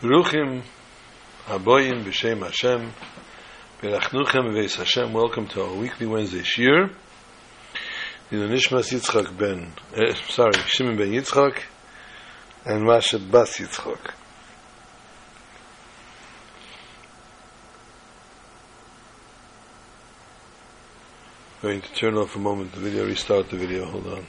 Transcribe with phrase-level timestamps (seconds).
[0.00, 0.62] Baruchim
[1.46, 2.92] Haboyim B'Shem Hashem
[3.82, 5.12] Berachnuchem V'Veis Hashem.
[5.12, 6.88] Welcome to our weekly Wednesday Shir.
[8.30, 11.62] The Nishmas Yitzchak Ben eh, sorry, Shimon Ben Yitzchak
[12.64, 14.12] and Masha Bas Yitzchak.
[21.60, 24.26] Going to turn off a moment the video, restart the video, hold on.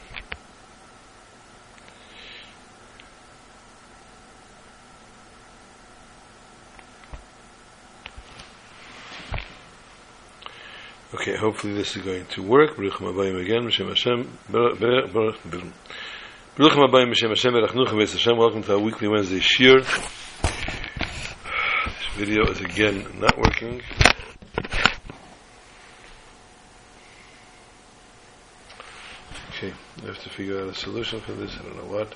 [11.19, 12.77] Okay, hopefully this is going to work.
[12.77, 14.37] Baruch Abayim again, B'Shem Hashem.
[14.49, 15.33] Baruch Abayim
[17.11, 18.37] B'Shem Hashem, Berachnuchem Beis Hashem.
[18.37, 19.81] Welcome to our weekly Wednesday Shir.
[19.81, 19.97] This
[22.15, 23.81] video is again not working.
[29.49, 31.53] Okay, I have to figure out a solution for this.
[31.59, 32.15] I don't know what.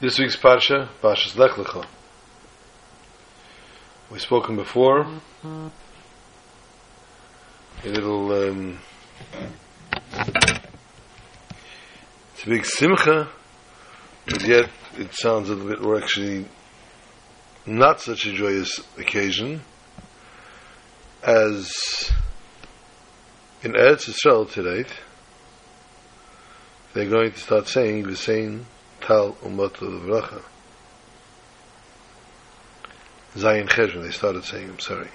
[0.00, 1.86] This week's Parsha, Parshas Lech Lecha.
[4.12, 5.06] We've spoken before.
[5.42, 5.70] A
[7.82, 8.78] little, um,
[12.34, 13.30] it's a big simcha,
[14.26, 14.68] but yet
[14.98, 16.44] it sounds a little bit, or actually
[17.64, 19.62] not such a joyous occasion
[21.22, 22.12] as
[23.62, 24.84] in Eretz Yisrael today.
[26.92, 28.66] They're going to start saying the same
[29.00, 30.42] Tal Umat Levracha.
[33.36, 35.08] Zayin Ches when they started saying, I'm sorry.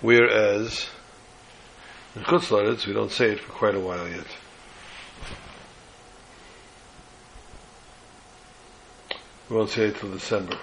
[0.00, 0.88] Whereas
[2.14, 4.26] in Chutzlaritz we don't say it for quite a while yet.
[9.48, 10.58] We won't say it till December.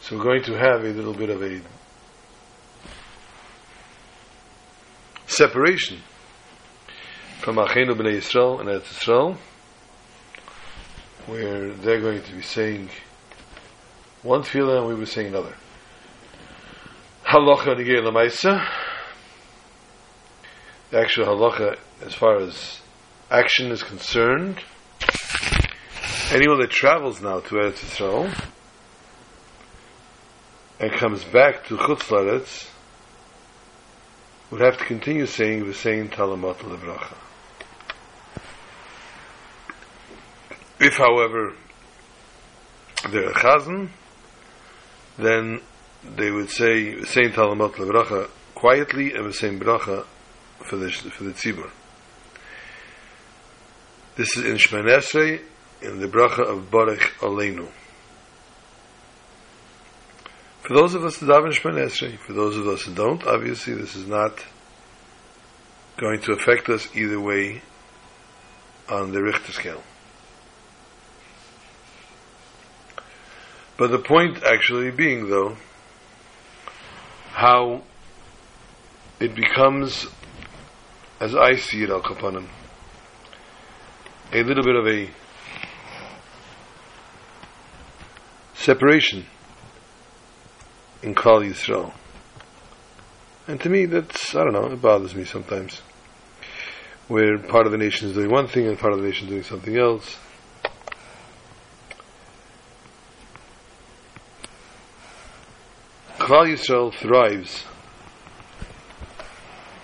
[0.00, 1.60] So we're going to have a little bit of a
[5.26, 6.00] separation
[7.40, 9.36] from Achenu B'nai Yisrael and Eretz Yisrael
[11.26, 12.88] where they're going to be saying
[14.22, 15.54] one tefillah and we were saying another.
[17.26, 18.66] Halacha Nigir Lamaisa.
[20.90, 22.80] The actual halacha, as far as
[23.30, 24.60] action is concerned,
[26.30, 28.50] anyone that travels now to Eretz Yisrael
[30.80, 32.68] and comes back to Chutz Laretz
[34.50, 37.16] would have to continue saying the same Talamat Levracha.
[40.84, 41.54] If, however,
[43.10, 43.88] they're a chazan,
[45.16, 45.62] then
[46.04, 50.04] they would say the same Talamat Levracha quietly and the same bracha
[50.68, 51.70] for the for the tzibur.
[54.16, 55.40] This is in Shmanesrei,
[55.80, 57.70] in the bracha of Baruch Aleinu.
[60.60, 63.72] For those of us that daven Shemon Esrei, for those of us who don't, obviously
[63.72, 64.44] this is not
[65.96, 67.62] going to affect us either way
[68.90, 69.82] on the Richter scale.
[73.76, 75.56] But the point actually being, though,
[77.32, 77.82] how
[79.18, 80.06] it becomes,
[81.20, 82.46] as I see it, Al Kapanim,
[84.32, 85.10] a little bit of a
[88.54, 89.26] separation
[91.02, 91.92] in Klal Yisrael.
[93.46, 95.82] And to me, that's, I don't know, it bothers me sometimes.
[97.08, 99.30] Where part of the nation is doing one thing and part of the nation is
[99.30, 100.16] doing something else.
[106.24, 107.64] Klal Yisrael thrives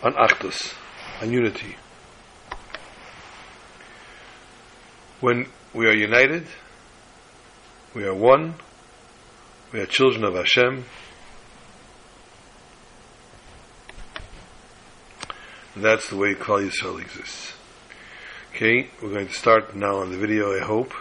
[0.02, 0.74] on achdus,
[1.20, 1.76] on unity.
[5.20, 6.46] When we are united,
[7.94, 8.54] we are one,
[9.70, 10.86] we are children of Hashem,
[15.74, 17.52] and that's the way Klal Yisrael exists.
[18.54, 20.94] Okay, we're going to start now on the video, I hope,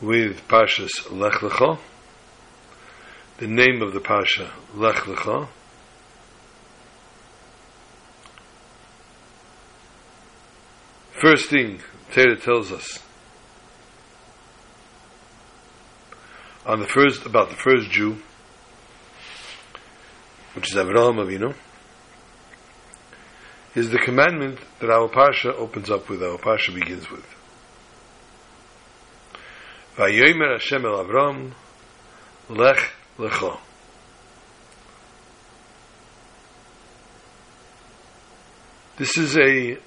[0.00, 1.78] with Parshas Lech Lecha
[3.38, 5.48] the name of the Pasha, Lech Lecha.
[11.20, 11.80] First thing,
[12.12, 12.98] Torah tells us
[16.66, 18.16] on the first about the first Jew,
[20.54, 21.54] which is Avraham Avinu,
[23.74, 27.26] is the commandment that our Pasha opens up with, our Pasha begins with.
[29.96, 31.52] Vayomer Hashem el Avram,
[32.48, 33.58] Lech Lecha.
[38.96, 39.78] This is a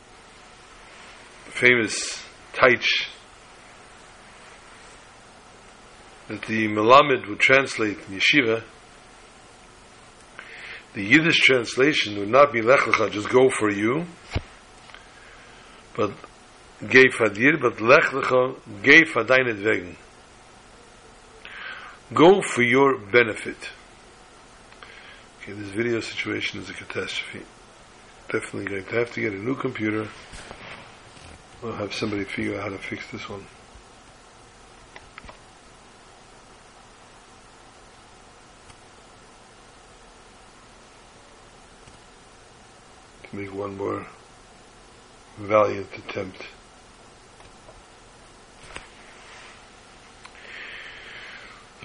[1.49, 2.23] famous
[2.53, 3.07] taich
[6.27, 8.63] that the Melamed would translate in Yeshiva
[10.95, 14.05] the Yiddish translation would not be Lech Lecha, just go for you,
[15.93, 16.11] but
[16.87, 19.97] Gei Fadir, but Lech Lecha, Gei Fadeinet Wegen.
[22.13, 23.57] Go for your benefit.
[25.41, 27.43] Okay, this video situation is a catastrophe.
[28.31, 30.07] Definitely going to have to get a new computer.
[31.63, 33.47] We'll have somebody figure out how to fix this one.
[43.23, 44.05] To make one more
[45.39, 46.43] valiant attempt.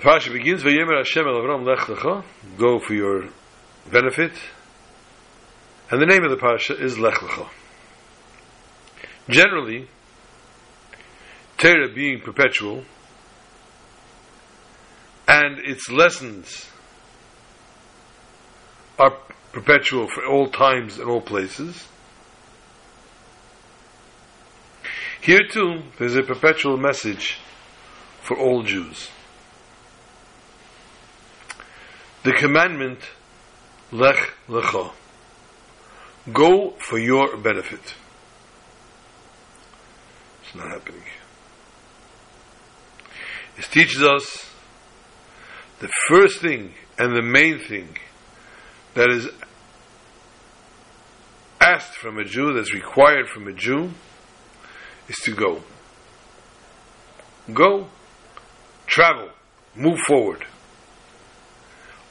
[0.00, 2.24] The parasha begins, "Vayemer Hashem el Avram lech lecha,"
[2.56, 3.28] go for your
[3.92, 4.32] benefit,
[5.90, 7.50] and the name of the parasha is Lech Lecha.
[9.28, 9.90] Generally,
[11.58, 12.86] Torah being perpetual,
[15.28, 16.70] and its lessons
[18.98, 19.18] are
[19.52, 21.88] perpetual for all times and all places.
[25.20, 27.36] Here too, there's a perpetual message
[28.22, 29.10] for all Jews.
[32.22, 32.98] The commandment,
[33.92, 34.92] Lech Lecha,
[36.32, 37.94] go for your benefit.
[40.42, 41.02] It's not happening.
[43.56, 44.50] It teaches us
[45.80, 47.96] the first thing and the main thing
[48.94, 49.28] that is
[51.60, 53.90] asked from a Jew, that's required from a Jew,
[55.08, 55.62] is to go.
[57.52, 57.88] Go,
[58.86, 59.30] travel,
[59.74, 60.44] move forward.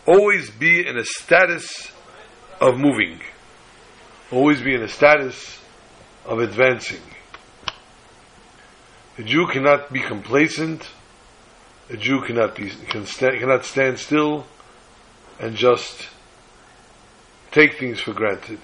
[0.09, 1.91] Always be in a status
[2.59, 3.19] of moving.
[4.31, 5.59] Always be in a status
[6.25, 7.03] of advancing.
[9.19, 10.89] A Jew cannot be complacent.
[11.91, 14.47] A Jew cannot be can stand, cannot stand still
[15.39, 16.07] and just
[17.51, 18.61] take things for granted.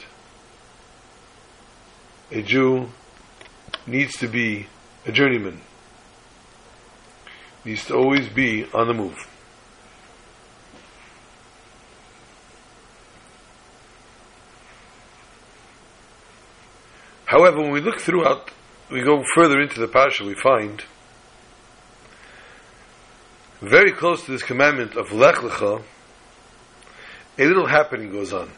[2.32, 2.90] A Jew
[3.86, 4.66] needs to be
[5.06, 5.62] a journeyman.
[7.64, 9.35] Needs to always be on the move.
[17.26, 18.52] However, when we look throughout,
[18.92, 20.84] we go further into the parsha, we find
[23.62, 25.82] very close to this commandment of Lech Lecha,
[27.38, 28.52] a little happening goes on,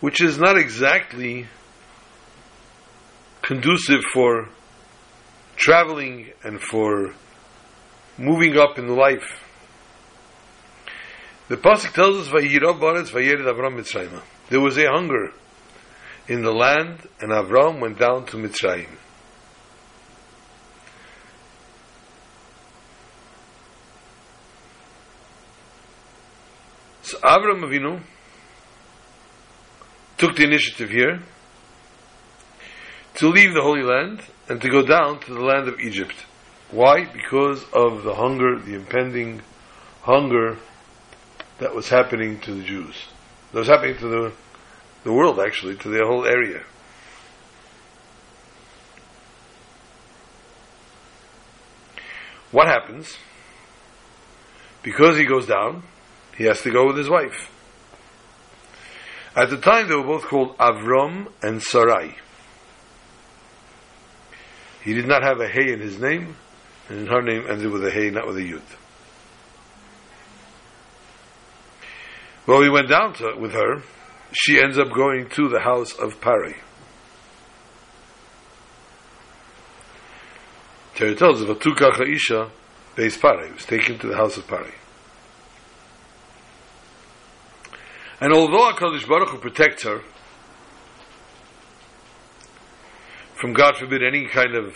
[0.00, 1.46] which is not exactly
[3.42, 4.48] conducive for
[5.56, 7.14] traveling and for
[8.16, 9.44] moving up in life.
[11.48, 15.32] The pasuk tells us, "Vayirav baretz vayered Avram Mitzrayim." There was a hunger
[16.28, 18.90] in the land, and Avram went down to Mitzrayim.
[27.02, 28.02] So Avram Avinu
[30.18, 31.20] took the initiative here
[33.14, 34.20] to leave the Holy Land
[34.50, 36.14] and to go down to the land of Egypt.
[36.70, 37.06] Why?
[37.06, 39.40] Because of the hunger, the impending
[40.02, 40.58] hunger
[41.60, 42.94] that was happening to the Jews.
[43.52, 44.32] That was happening to the
[45.04, 46.62] the world actually, to the whole area.
[52.50, 53.16] What happens?
[54.82, 55.82] Because he goes down,
[56.36, 57.50] he has to go with his wife.
[59.36, 62.16] At the time, they were both called Avram and Sarai.
[64.82, 66.36] He did not have a hey in his name,
[66.88, 68.62] and her name ended with a hey, not with a yud.
[72.46, 73.82] Well, he went down to, with her,
[74.32, 76.56] she ends up going to the house of Pari.
[80.94, 82.50] Torah tells us, "Vatuka Chaisha
[82.96, 84.74] Beis Pari." was taken to the house of Pari.
[88.20, 90.02] And although Hakadosh Baruch Hu protects her
[93.40, 94.74] from, God forbid, any kind of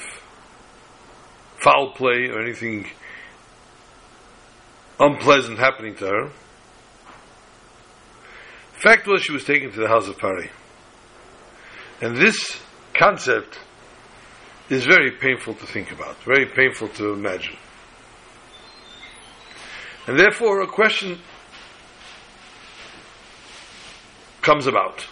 [1.60, 2.88] foul play or anything
[5.00, 6.30] unpleasant happening to her,
[8.82, 10.50] Fact was, she was taken to the house of Pari.
[12.00, 12.60] And this
[12.94, 13.60] concept
[14.68, 17.54] is very painful to think about, very painful to imagine.
[20.08, 21.20] And therefore, a question
[24.40, 25.06] comes about.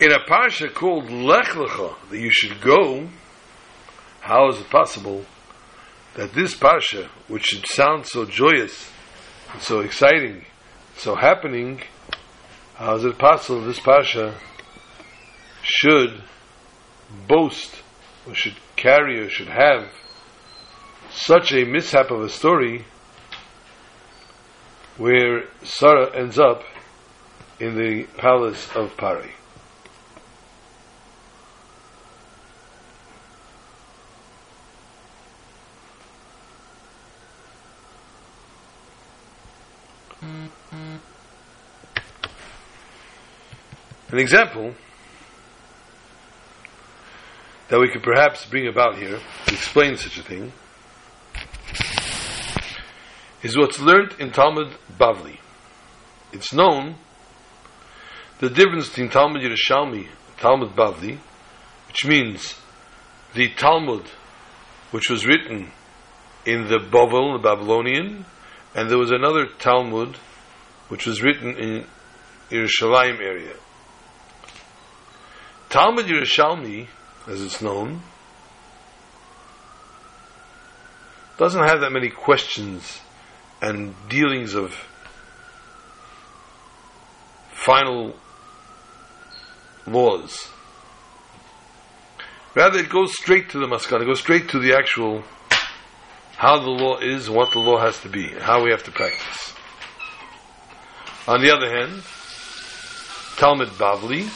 [0.00, 3.08] In a parsha called Lech Lecha, that you should go,
[4.20, 5.24] how is it possible
[6.14, 8.91] that this parsha, which should sound so joyous,
[9.60, 10.44] so exciting,
[10.96, 11.80] so happening,
[12.74, 14.34] how is it possible this Pasha
[15.62, 16.22] should
[17.28, 17.82] boast,
[18.26, 19.88] or should carry, or should have
[21.10, 22.84] such a mishap of a story
[24.96, 26.62] where Sarah ends up
[27.60, 29.30] in the palace of Pari.
[44.12, 44.74] An example
[47.68, 50.52] that we could perhaps bring about here to explain such a thing
[53.42, 55.38] is what's learned in Talmud Bavli.
[56.30, 56.96] It's known
[58.38, 61.18] the difference between Talmud Yerushalmi and Talmud Bavli,
[61.88, 62.60] which means
[63.32, 64.04] the Talmud,
[64.90, 65.70] which was written
[66.44, 68.26] in the Bavel, the Babylonian,
[68.74, 70.16] and there was another Talmud,
[70.88, 71.86] which was written in
[72.50, 73.54] Yerushalayim area.
[75.72, 76.86] Talmud Yerushalmi,
[77.26, 78.02] as it's known,
[81.38, 83.00] doesn't have that many questions
[83.62, 84.74] and dealings of
[87.52, 88.14] final
[89.86, 90.50] laws.
[92.54, 95.24] Rather, it goes straight to the maskana, it goes straight to the actual
[96.36, 99.54] how the law is, what the law has to be, how we have to practice.
[101.26, 102.02] On the other hand,
[103.38, 104.28] Talmud Bavli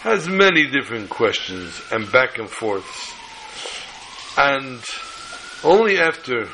[0.00, 3.12] has many different questions and back and forths.
[4.38, 4.80] And
[5.64, 6.48] only after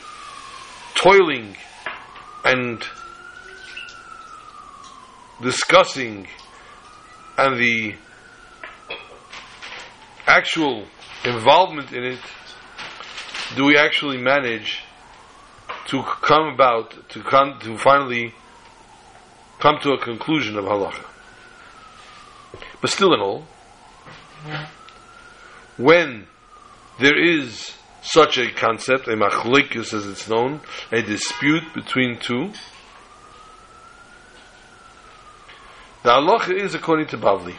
[0.94, 1.56] toiling
[2.44, 2.82] and
[5.42, 6.28] discussing
[7.36, 7.94] and the
[10.26, 10.84] actual
[11.24, 12.20] involvement in it
[13.56, 14.82] do we actually manage
[15.86, 18.32] to come about to come to finally
[19.58, 21.04] come to a conclusion of halacha
[22.82, 23.46] but still in all,
[25.78, 26.26] when
[27.00, 27.72] there is
[28.02, 30.60] such a concept, a machlikus as it's known,
[30.90, 32.50] a dispute between two,
[36.02, 37.54] the halacha is according to Bavli.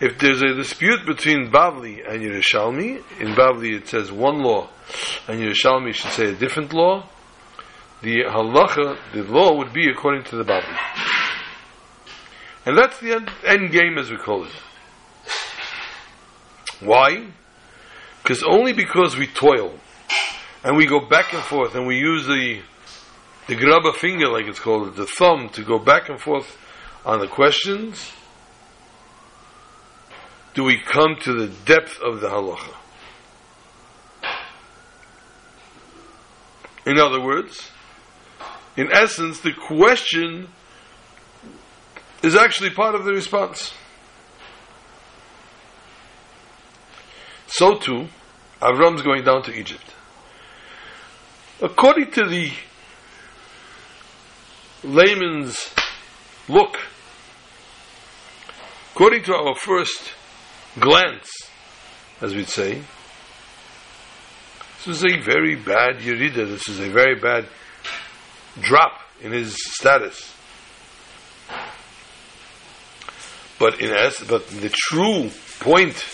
[0.00, 4.68] If there's a dispute between Bavli and Yerushalmi, in Bavli it says one law,
[5.26, 7.08] and Yerushalmi should say a different law,
[8.02, 11.13] the halacha, the law would be according to the Bavli.
[12.66, 14.52] And that's the end, end game, as we call it.
[16.80, 17.26] Why?
[18.22, 19.74] Because only because we toil
[20.62, 22.62] and we go back and forth and we use the
[23.46, 26.56] the grubber finger, like it's called, the thumb, to go back and forth
[27.04, 28.12] on the questions,
[30.54, 32.74] do we come to the depth of the halacha.
[36.86, 37.70] In other words,
[38.76, 40.48] in essence, the question
[42.24, 43.74] is actually part of the response.
[47.46, 48.08] So too,
[48.62, 49.84] Avram's going down to Egypt.
[51.60, 52.50] According to the
[54.82, 55.70] layman's
[56.48, 56.78] look,
[58.92, 60.12] according to our first
[60.80, 61.30] glance,
[62.22, 62.82] as we'd say,
[64.84, 67.46] this is a very bad Yerida, this is a very bad
[68.62, 70.34] drop in his status.
[73.58, 75.30] But in as, but the true
[75.60, 76.04] point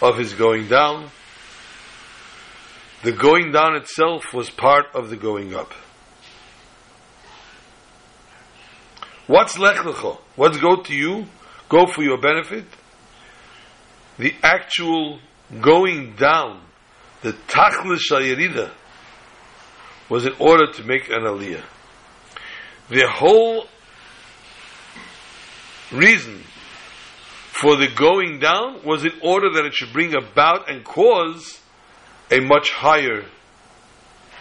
[0.00, 1.10] of his going down,
[3.02, 5.72] the going down itself was part of the going up.
[9.26, 10.18] What's lech lecho?
[10.36, 11.26] What's go to you?
[11.68, 12.64] Go for your benefit?
[14.18, 15.20] The actual
[15.60, 16.60] going down,
[17.22, 18.70] the tachlis shayirida,
[20.08, 21.62] was in order to make an aliyah.
[22.90, 23.66] The whole
[25.92, 26.42] reason
[27.62, 31.60] for the going down was in order that it should bring about and cause
[32.28, 33.24] a much higher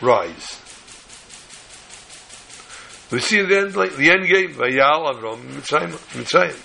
[0.01, 0.59] rise.
[3.11, 4.55] We see the end, like the end game.
[4.55, 5.91] Vayal Avram Mitzrayim.
[6.17, 6.57] Mitzrayim.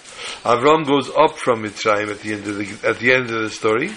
[0.45, 3.51] Avram goes up from Mitzrayim at the end of the at the end of the
[3.51, 3.91] story.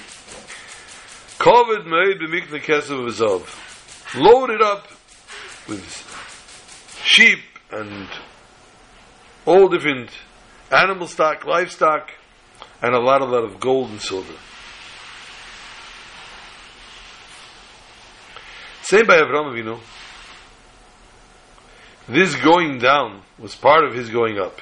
[3.00, 3.46] V'zov,
[4.20, 4.90] loaded up
[5.70, 5.86] with
[7.06, 7.40] sheep
[7.72, 8.10] and
[9.46, 10.10] all different
[10.72, 12.12] animal stock, livestock,
[12.82, 14.36] and a lot, a lot of gold and silver.
[18.82, 19.80] Same by Avram Avinu.
[22.08, 24.62] This going down was part of his going up.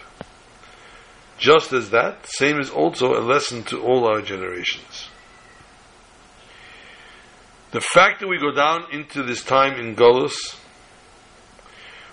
[1.37, 5.07] Just as that, same is also a lesson to all our generations.
[7.71, 10.57] The fact that we go down into this time in Golos,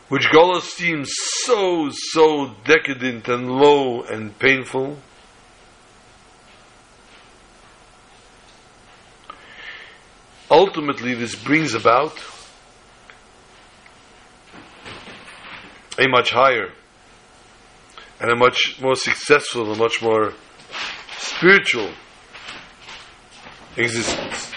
[0.08, 4.98] which Golos seems so, so decadent and low and painful,
[10.54, 12.16] ultimately this brings about
[15.98, 16.70] a much higher
[18.20, 20.32] and a much more successful and much more
[21.18, 21.90] spiritual
[23.76, 24.52] existence.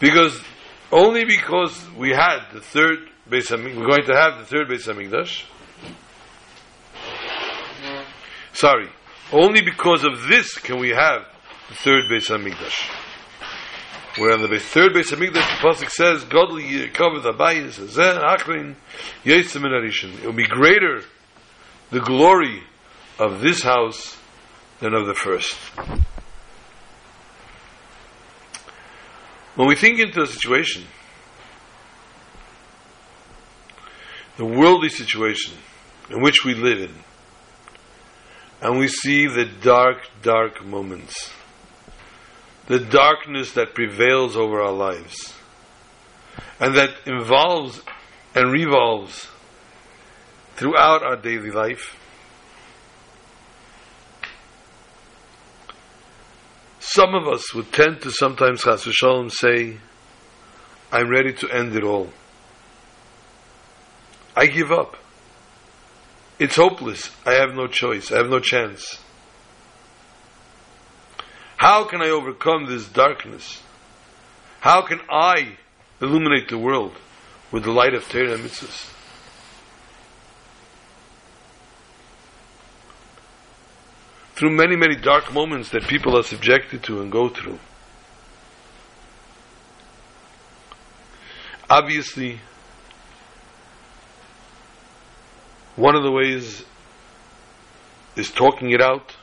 [0.00, 0.42] Because
[0.90, 2.98] only because we had the third
[3.30, 5.44] Beis Hamikdash, we're going to have the third Beis Hamikdash.
[8.52, 8.88] Sorry,
[9.32, 11.22] only because of this can we have
[11.68, 13.05] the third Beis Hamikdash.
[14.16, 17.86] Where on the third Beis Hamikdash, the pasuk says, "Godly uh, cover the bayis, uh,
[17.86, 18.74] zeh achrin
[19.24, 21.02] yesem arishin." It will be greater
[21.90, 22.62] the glory
[23.18, 24.16] of this house
[24.80, 25.54] than of the first.
[29.54, 30.84] When we think into a situation,
[34.38, 35.54] the worldly situation
[36.10, 36.94] in which we live in,
[38.62, 41.30] and we see the dark, dark moments,
[42.66, 45.34] the darkness that prevails over our lives,
[46.60, 47.82] and that involves
[48.34, 49.28] and revolves
[50.56, 51.96] throughout our daily life,
[56.96, 59.76] Some of us would tend to sometimes, Chas Shalom, say,
[60.90, 62.08] I'm ready to end it all.
[64.36, 64.96] I give up.
[66.38, 67.10] It's hopeless.
[67.26, 68.10] I have no choice.
[68.10, 68.98] I have no chance.
[71.56, 73.62] How can I overcome this darkness?
[74.60, 75.56] How can I
[76.00, 76.92] illuminate the world
[77.50, 78.92] with the light of Torah and mitzvahs?
[84.36, 87.58] through many, many dark moments that people are subjected to and go through.
[91.70, 92.38] Obviously,
[95.74, 96.64] one of the ways
[98.14, 99.16] is talking it out,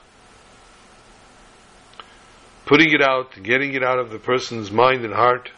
[2.74, 5.52] putting it out, getting it out of the person's mind and heart,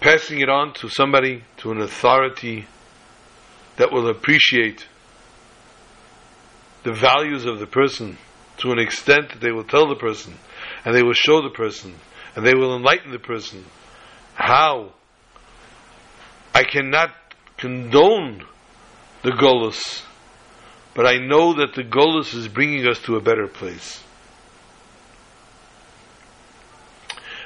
[0.00, 2.64] passing it on to somebody, to an authority
[3.74, 4.86] that will appreciate
[6.84, 8.16] the values of the person
[8.56, 10.32] to an extent that they will tell the person
[10.84, 11.96] and they will show the person
[12.36, 13.64] and they will enlighten the person
[14.34, 14.92] how
[16.54, 17.10] I cannot
[17.56, 18.44] condone
[19.24, 20.04] the Golus,
[20.94, 24.03] but I know that the Golus is bringing us to a better place.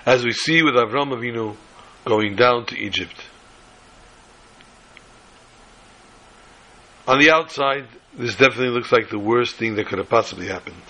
[0.08, 1.54] As we see with Avram Avinu
[2.06, 3.14] going down to Egypt.
[7.06, 10.80] On the outside, this definitely looks like the worst thing that could have possibly happened.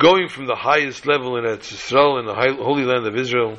[0.00, 3.56] Going from the highest level in Eretz Yisrael, in the holy land of Israel,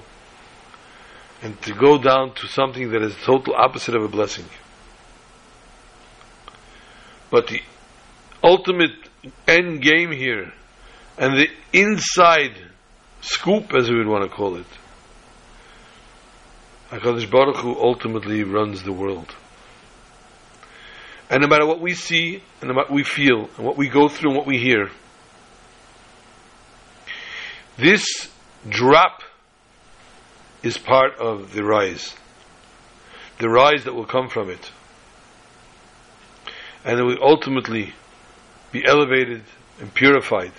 [1.41, 4.45] and to go down to something that is the total opposite of a blessing.
[7.31, 7.61] But the
[8.43, 8.91] ultimate
[9.47, 10.51] end game here,
[11.17, 12.57] and the inside
[13.27, 14.65] scoop, as we would want to call it,
[16.89, 19.35] HaKadosh Baruch Hu ultimately runs the world.
[21.29, 24.31] And no matter what we see, and what we feel, and what we go through,
[24.31, 24.89] and what we hear,
[27.77, 28.29] this
[28.67, 29.21] drop
[30.63, 32.15] is part of the rise.
[33.39, 34.71] The rise that will come from it.
[36.85, 37.93] And it will ultimately
[38.71, 39.43] be elevated
[39.79, 40.53] and purified.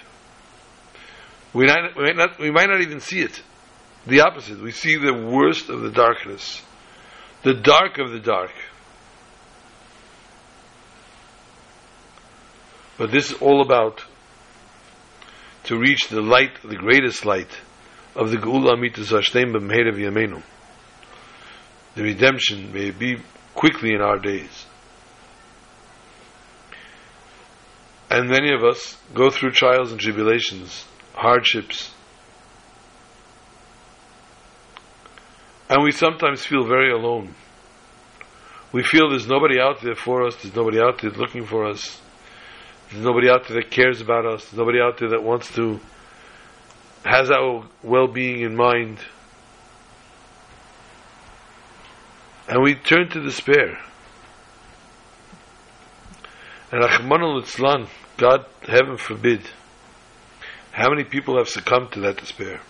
[1.54, 3.42] We might, we might, not, we might not even see it.
[4.06, 4.60] The opposite.
[4.60, 6.62] We see the worst of the darkness.
[7.42, 8.52] The dark of the dark.
[12.98, 14.04] But this is all about
[15.64, 17.50] to reach the light, the greatest light
[18.16, 20.42] of the Geula Amitas Hashem b'mheir Yamenu.
[21.94, 23.18] The redemption may be
[23.54, 24.66] quickly in our days.
[28.10, 30.84] And many of us go through trials and tribulations,
[31.18, 31.92] hardships.
[35.68, 37.34] And we sometimes feel very alone.
[38.72, 42.00] We feel there's nobody out there for us, there's nobody out there looking for us.
[42.90, 44.44] There's nobody out there that cares about us.
[44.44, 45.78] There's nobody out there that wants to,
[47.04, 48.98] has our well-being in mind.
[52.48, 53.78] And we turn to despair.
[56.72, 59.42] And Rahman al God, heaven forbid,
[60.78, 62.60] how many people have succumbed to that despair?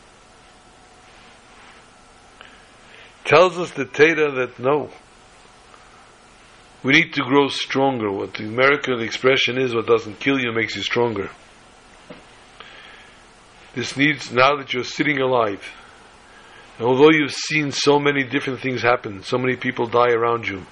[3.24, 4.90] Tells us the Torah that no,
[6.82, 8.10] we need to grow stronger.
[8.10, 11.30] What the American expression is, what doesn't kill you makes you stronger.
[13.74, 15.62] This needs, now that you're sitting alive,
[16.78, 20.64] and although you've seen so many different things happen, so many people die around you,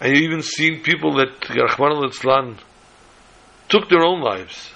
[0.00, 2.56] and you've even seen people that, Rahman al
[3.68, 4.70] took their own lives,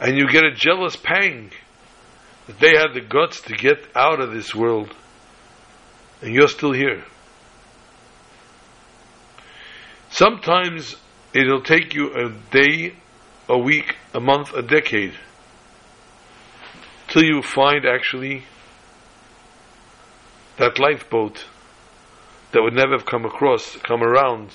[0.00, 1.50] and you get a jealous pang
[2.46, 4.94] that they had the guts to get out of this world
[6.22, 7.04] and you're still here.
[10.10, 10.96] Sometimes
[11.34, 12.94] it'll take you a day,
[13.48, 15.14] a week, a month, a decade
[17.08, 18.44] till you find actually
[20.56, 21.44] that lifeboat
[22.52, 24.50] that would never have come across, come around,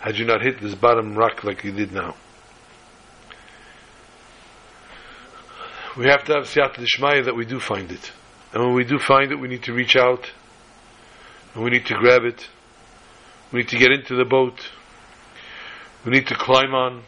[0.00, 2.14] had you not hit this bottom rock like you did now.
[5.96, 8.12] We have to have siyata dishmaya that we do find it.
[8.52, 10.30] And when we do find it, we need to reach out,
[11.54, 12.48] and we need to grab it,
[13.52, 14.68] we need to get into the boat,
[16.04, 17.02] we need to climb on,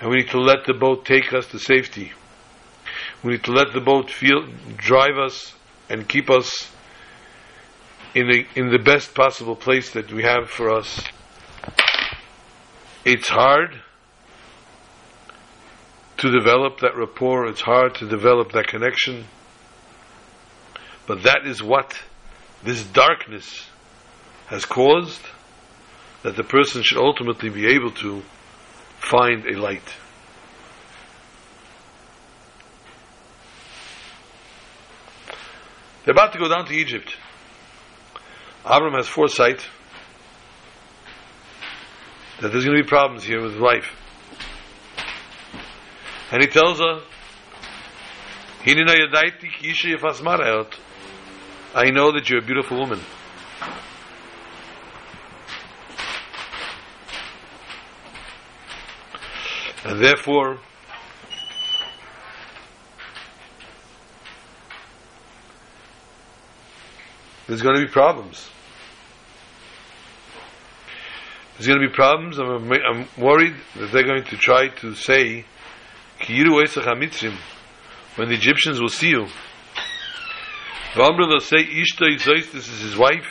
[0.00, 2.12] and we need to let the boat take us to safety.
[3.24, 5.54] We need to let the boat feel, drive us,
[5.88, 6.70] and keep us
[8.14, 11.04] in the in the best possible place that we have for us.
[13.04, 13.82] It's hard
[16.26, 17.46] to develop that rapport.
[17.46, 19.24] It's hard to develop that connection.
[21.06, 21.98] But that is what
[22.62, 23.66] this darkness
[24.46, 25.22] has caused
[26.22, 28.22] that the person should ultimately be able to
[28.98, 29.94] find a light.
[36.04, 37.16] They're about to go down to Egypt.
[38.64, 39.66] Abram has foresight
[42.40, 43.90] that there's going to be problems here with life.
[46.30, 47.02] And he tells her,
[51.74, 53.00] I know that you're a beautiful woman.
[59.84, 60.58] And therefore,
[67.46, 68.50] there's going to be problems.
[71.52, 72.38] There's going to be problems.
[72.38, 75.44] I'm, I'm worried that they're going to try to say,
[78.16, 79.26] when the Egyptians will see you.
[81.26, 82.16] they'll say, Ishta
[82.52, 83.26] this is his wife.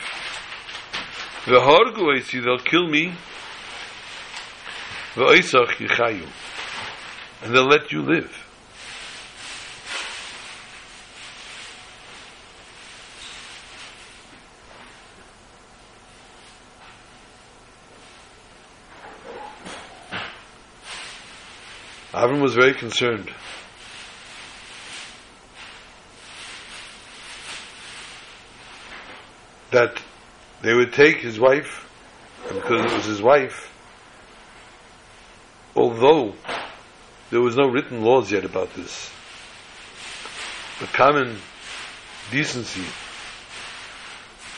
[2.40, 3.14] they'll kill me.
[7.42, 8.45] And they'll let you live.
[22.26, 23.30] Avram was very concerned.
[29.70, 30.02] That
[30.62, 31.88] they would take his wife,
[32.48, 33.72] because it was his wife,
[35.76, 36.34] although
[37.30, 39.08] there was no written laws yet about this,
[40.80, 41.36] the common
[42.32, 42.86] decency,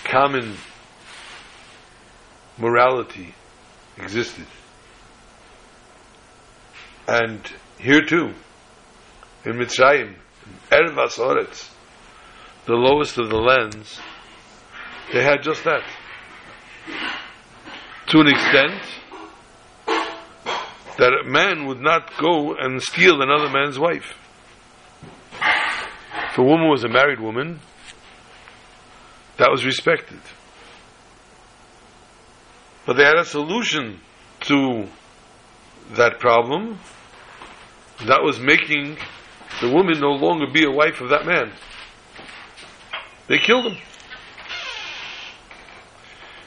[0.05, 0.57] common
[2.57, 3.35] morality
[3.99, 4.47] existed.
[7.09, 7.41] And
[7.79, 8.35] here too,
[9.47, 10.17] in Mitzrayim,
[10.71, 11.71] Erev Asoretz,
[12.67, 13.99] the lowest of the lands,
[15.11, 15.85] they had just that.
[18.09, 18.83] To an extent
[20.99, 24.15] that a man would not go and steal another man's wife.
[26.31, 27.61] If a woman was a married woman,
[29.39, 30.21] that was respected.
[32.85, 34.01] But they had a solution
[34.41, 34.89] to
[35.93, 36.79] that problem
[38.07, 38.97] that was making
[39.61, 41.53] the woman no longer be a wife of that man.
[43.27, 43.79] They killed him.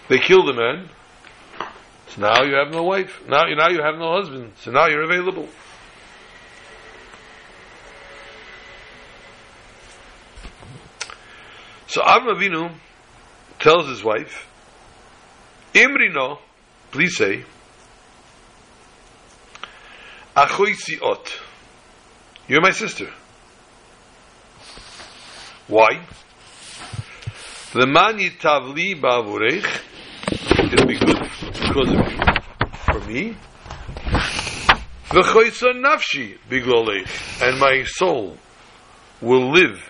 [0.07, 0.89] They killed the man.
[2.09, 3.21] So now you have no wife.
[3.27, 4.53] Now, you now you have no husband.
[4.57, 5.47] So now you're available.
[11.87, 12.71] So Avram Avinu
[13.59, 14.47] tells his wife,
[15.73, 16.39] Imrino,
[16.91, 17.43] please say,
[20.35, 21.39] Achoisi ot.
[22.47, 23.09] You're my sister.
[25.67, 26.05] Why?
[27.73, 29.67] The man yitavli ba'avurech.
[30.71, 32.19] It'll be good because of you.
[32.85, 33.37] For me.
[35.09, 37.41] V'choisa nafshi bigolech.
[37.41, 38.37] And my soul
[39.21, 39.89] will live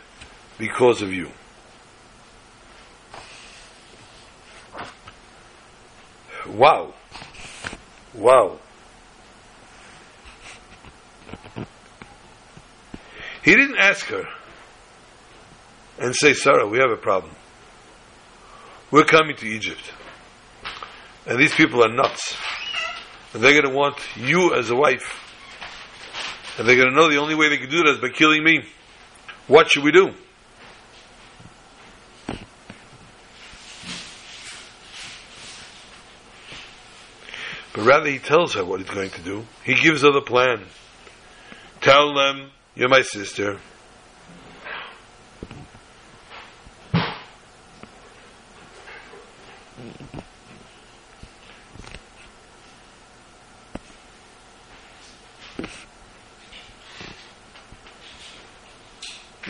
[0.58, 1.30] because of you.
[6.47, 6.93] Wow.
[8.15, 8.60] Wow.
[13.43, 14.25] He didn't ask her
[15.99, 17.34] and say, Sarah, we have a problem.
[18.91, 19.91] We're coming to Egypt.
[21.25, 22.36] And these people are nuts.
[23.34, 25.17] And they're going to want you as a wife.
[26.58, 28.43] And they're going to know the only way they can do that is by killing
[28.43, 28.63] me.
[29.47, 30.13] What should we do?
[37.73, 39.45] But rather, he tells her what he's going to do.
[39.63, 40.65] He gives her the plan.
[41.80, 42.51] Tell them
[42.82, 43.60] you're my sister.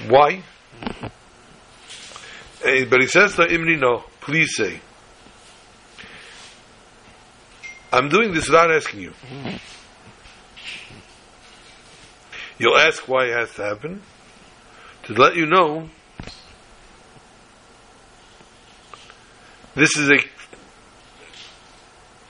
[0.10, 0.44] Why?
[2.66, 4.82] Eh, but he says to Imri, no, please say.
[7.94, 9.14] I'm doing this without asking you.
[12.62, 14.04] You'll ask why it has to happen.
[15.06, 15.90] To let you know,
[19.74, 20.18] this is a,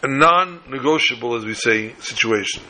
[0.03, 2.63] a non-negotiable, as we say, situation.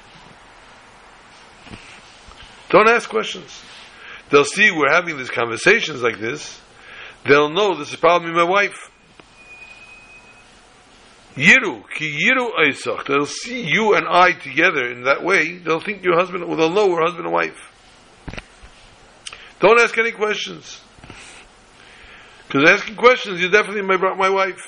[2.72, 3.62] Don't ask questions.
[4.32, 6.60] They'll see we're having these conversations like this.
[7.28, 8.91] They'll know this is probably my wife.
[11.36, 13.06] Yiru, ki yiru Isach.
[13.08, 15.58] They'll see you and I together in that way.
[15.58, 17.58] They'll think your husband, well, they'll know we're husband and wife.
[19.60, 20.82] Don't ask any questions.
[22.48, 24.60] Because asking questions, you're definitely my, my wife.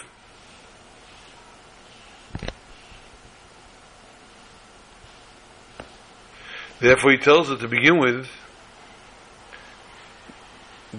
[6.80, 8.30] Therefore, he tells her to begin with,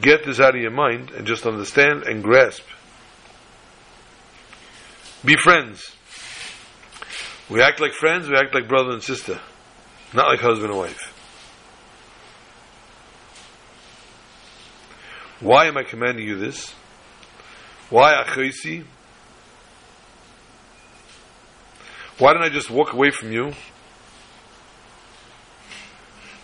[0.00, 2.64] get this out of your mind and just understand and grasp
[5.24, 5.94] be friends.
[7.48, 9.40] We act like friends, we act like brother and sister,
[10.12, 11.10] not like husband and wife.
[15.40, 16.72] Why am I commanding you this?
[17.90, 18.84] Why achaisi?
[22.18, 23.52] Why don't I just walk away from you?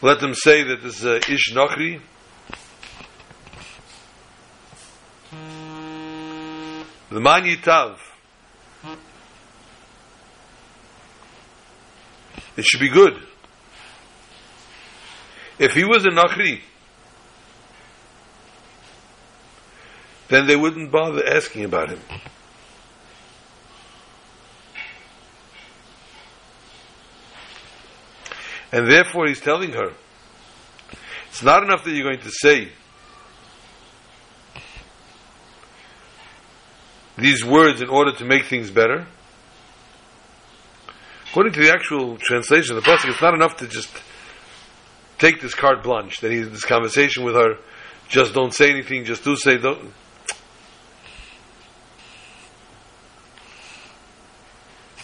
[0.03, 2.01] Let them say that this is a ish nachri.
[7.11, 7.97] The man yitav.
[12.61, 13.15] It should be good.
[15.59, 16.61] If he was a Nachri,
[20.29, 22.01] then they wouldn't bother asking about him.
[28.73, 29.95] And therefore he's telling her,
[31.31, 32.73] it's not enough that you're going to say
[37.17, 39.07] these words in order to make things better.
[41.31, 43.89] According to the actual translation of the pasuk, it's not enough to just
[45.19, 47.55] take this carte blanche that he's this conversation with her.
[48.09, 49.05] Just don't say anything.
[49.05, 49.93] Just do say don't.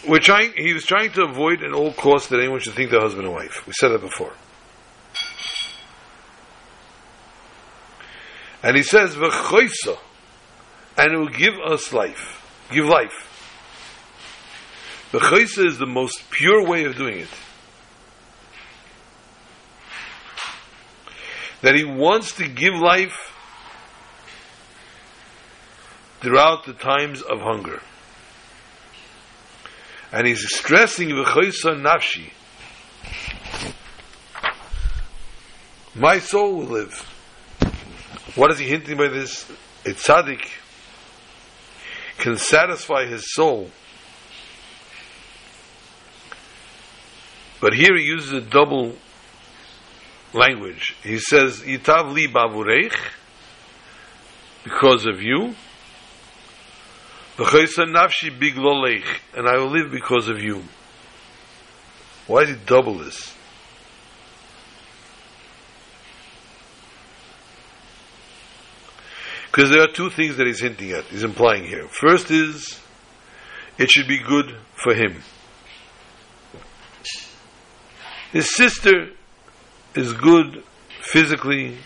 [0.08, 0.52] We're trying.
[0.56, 3.34] He was trying to avoid at all costs that anyone should think they're husband and
[3.34, 3.64] wife.
[3.64, 4.32] We said that before.
[8.64, 9.96] And he says, "V'choisa,"
[10.96, 13.35] and it will give us life, give life.
[15.12, 17.28] The chaysa is the most pure way of doing it.
[21.62, 23.32] That he wants to give life
[26.20, 27.80] throughout the times of hunger.
[30.12, 32.32] And he's stressing the v'chaysa nafshi.
[35.94, 36.98] My soul will live.
[38.34, 39.48] What is he hinting by this?
[39.84, 40.46] A tzaddik
[42.18, 43.70] can satisfy his soul
[47.60, 48.96] But here he uses a double
[50.32, 50.94] language.
[51.02, 52.94] He says, Yitav li bavureich,
[54.64, 55.54] because of you.
[57.36, 60.62] V'chaysa nafshi bigloleich, and I will live because of you.
[62.26, 63.32] Why does he double this?
[69.46, 71.88] Because there are two things that he's hinting at, he's implying here.
[71.88, 72.78] First is,
[73.78, 75.22] it should be good for him.
[78.36, 79.12] His sister
[79.94, 80.62] is good
[81.00, 81.78] physically,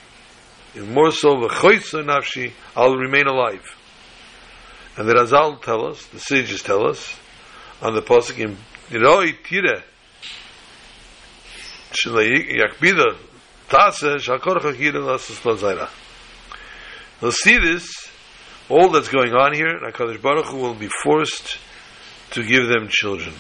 [0.75, 3.63] and more so, v'choytza nafshi, I'll remain alive.
[4.97, 7.17] And the Chazal tell us, the sages tell us,
[7.81, 8.57] on the pasuk in
[9.01, 9.85] Roi Tire,
[11.93, 13.17] yakbida
[13.69, 15.89] tase shakor chakira lasas lazayra.
[17.21, 18.11] We'll see this,
[18.69, 21.59] all that's going on here, and HaKadosh Baruch Hu will be forced
[22.33, 23.35] to give them children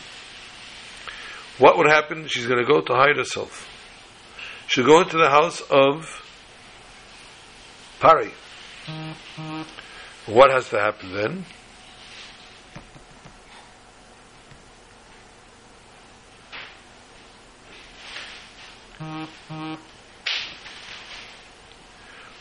[1.60, 2.26] what would happen?
[2.26, 3.68] She's going to go to hide herself.
[4.66, 6.06] She'll go into the house of
[8.00, 8.32] Pari.
[10.26, 11.44] What has to happen then?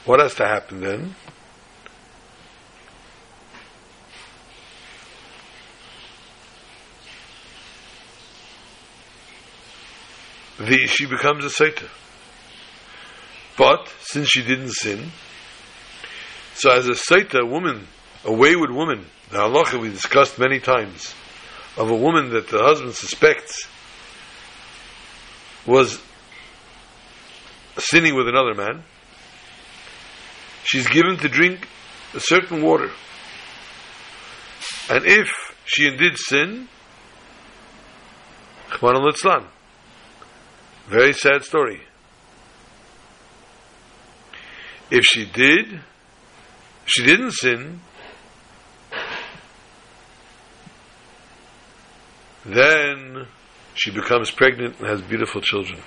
[0.05, 1.15] What has to happen then?
[10.59, 11.87] The, she becomes a Saita.
[13.57, 15.11] But, since she didn't sin,
[16.55, 17.87] so as a Saita, a woman,
[18.25, 21.13] a wayward woman, the halacha we discussed many times,
[21.77, 23.67] of a woman that the husband suspects
[25.65, 26.01] was
[27.77, 28.83] sinning with another man,
[30.63, 31.67] she's given to drink
[32.13, 32.91] a certain water.
[34.89, 35.29] And if
[35.65, 36.67] she indeed sin,
[40.89, 41.81] very sad story.
[44.91, 45.81] If she did,
[46.85, 47.79] she didn't sin,
[52.43, 53.27] then
[53.75, 55.79] she becomes pregnant and has beautiful children.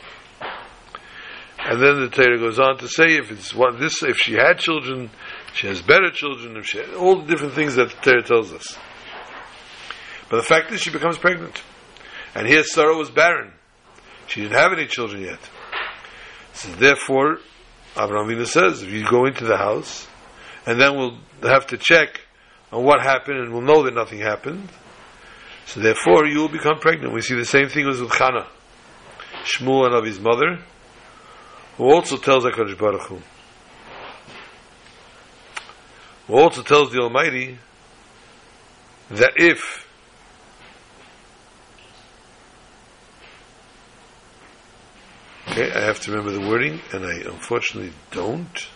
[1.58, 4.58] And then the Torah goes on to say if it's what this if she had
[4.58, 5.10] children,
[5.54, 8.52] she has better children, if she had, all the different things that the Torah tells
[8.52, 8.78] us.
[10.28, 11.60] But the fact is she becomes pregnant.
[12.34, 13.52] And here Sarah was barren.
[14.32, 15.38] She didn't have any children yet.
[16.54, 17.40] So therefore,
[17.94, 20.08] Abraham Avinu says, if you go into the house,
[20.64, 22.22] and then we'll have to check
[22.72, 24.70] on what happened, and we'll know that nothing happened.
[25.66, 27.12] So therefore, you will become pregnant.
[27.12, 28.46] We see the same thing with Chana,
[29.44, 30.60] Shmuel and of his mother,
[31.76, 33.18] who also tells HaKadosh Baruch Hu,
[36.28, 37.58] who also tells the Almighty
[39.10, 39.86] that if
[45.62, 48.68] Okay, I have to remember the wording, and I unfortunately don't.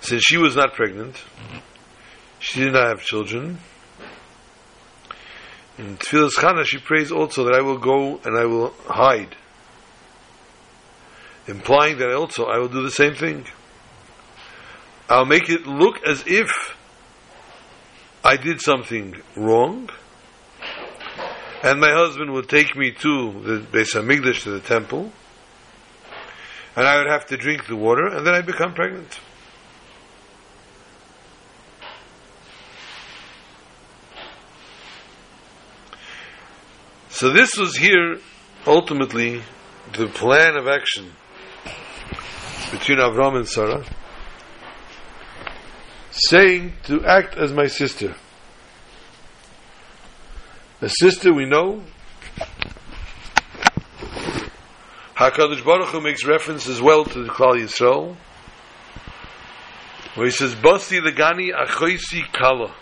[0.00, 1.16] Since she was not pregnant,
[2.38, 3.58] she did not have children.
[5.78, 9.34] In Tfilas Chana, she prays also that I will go and I will hide,
[11.48, 13.46] implying that also I will do the same thing.
[15.08, 16.76] I'll make it look as if
[18.24, 19.90] I did something wrong,
[21.62, 25.12] and my husband would take me to the Beis Hamikdash, to the temple,
[26.76, 29.18] and I would have to drink the water, and then I become pregnant.
[37.08, 38.18] So this was here
[38.66, 39.42] ultimately
[39.96, 41.12] the plan of action
[42.70, 43.84] between Avram and Sarah,
[46.28, 48.14] saying to act as my sister.
[50.80, 51.82] A sister we know.
[55.16, 58.16] Hakadosh Baruch Hu makes reference as well to the Klal Yisrael,
[60.14, 62.74] where he says, "Basi legani achoisi kala."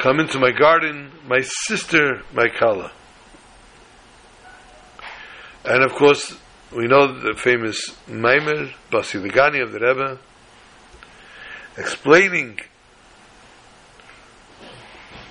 [0.00, 2.92] Come into my garden, my sister, my kala.
[5.64, 6.36] And of course,
[6.70, 10.18] we know the famous Maimer, Basiligani of the Rebbe,
[11.78, 12.58] explaining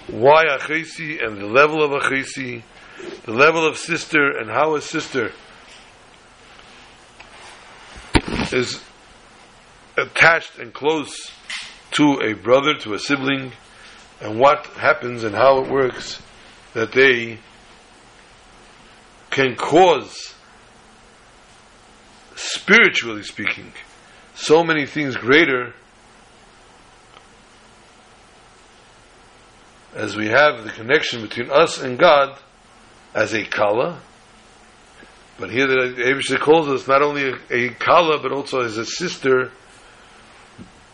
[0.07, 2.63] why Achesi and the level of Achesi,
[3.25, 5.31] the level of sister and how a sister
[8.53, 8.81] is
[9.97, 11.31] attached and close
[11.91, 13.51] to a brother, to a sibling,
[14.21, 16.21] and what happens and how it works
[16.73, 17.39] that they
[19.29, 20.33] can cause,
[22.36, 23.73] spiritually speaking,
[24.36, 25.73] so many things greater
[29.97, 32.38] as we have the connection between us and God
[33.15, 33.99] as a kala.
[35.39, 38.86] But here the Aibishter calls us not only a, a kala, but also as a
[38.86, 39.51] sister,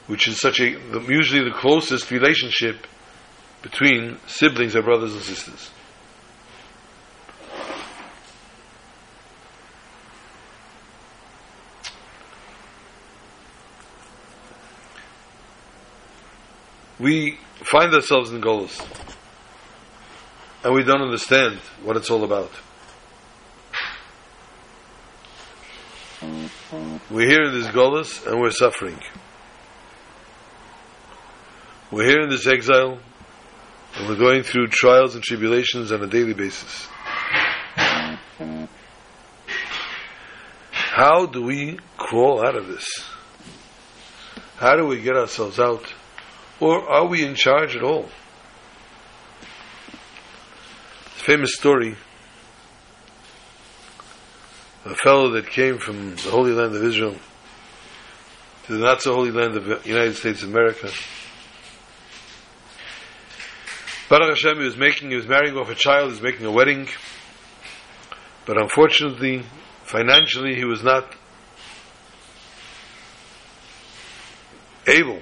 [0.08, 0.70] which is such a,
[1.08, 2.88] usually the closest relationship
[3.62, 5.70] between siblings or brothers and sisters.
[17.00, 18.80] We find ourselves in Golos
[20.64, 22.52] and we don't understand what it's all about.
[27.10, 29.00] We're here in this Golos and we're suffering.
[31.92, 32.98] We're here in this exile
[33.96, 36.88] and we're going through trials and tribulations on a daily basis.
[40.72, 42.88] How do we crawl out of this?
[44.58, 45.94] How do we get ourselves out?
[46.64, 48.08] Or are we in charge at all?
[51.28, 51.98] Famous story
[54.86, 57.18] a fellow that came from the Holy Land of Israel
[58.66, 60.90] to the not so holy land of the United States of America
[64.08, 66.52] Baruch Hashem, he was making, he was marrying off a child, he was making a
[66.52, 66.88] wedding,
[68.46, 69.44] but unfortunately,
[69.84, 71.14] financially, he was not
[74.88, 75.20] able.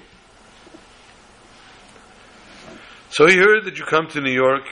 [3.11, 4.63] So he heard that you come to New York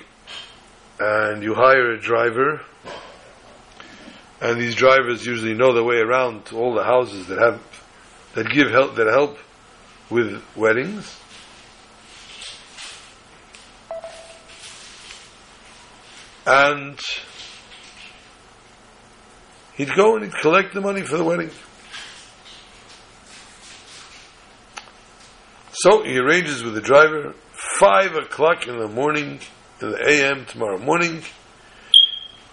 [1.00, 2.62] and you hire a driver,
[4.42, 7.62] and these drivers usually know their way around to all the houses that have
[8.36, 9.38] that give help that help
[10.10, 11.16] with weddings.
[16.48, 17.00] And
[19.80, 21.52] He'd go and he'd collect the money for the wedding.
[25.72, 29.40] So he arranges with the driver, five o'clock in the morning,
[29.82, 31.22] in the AM tomorrow morning,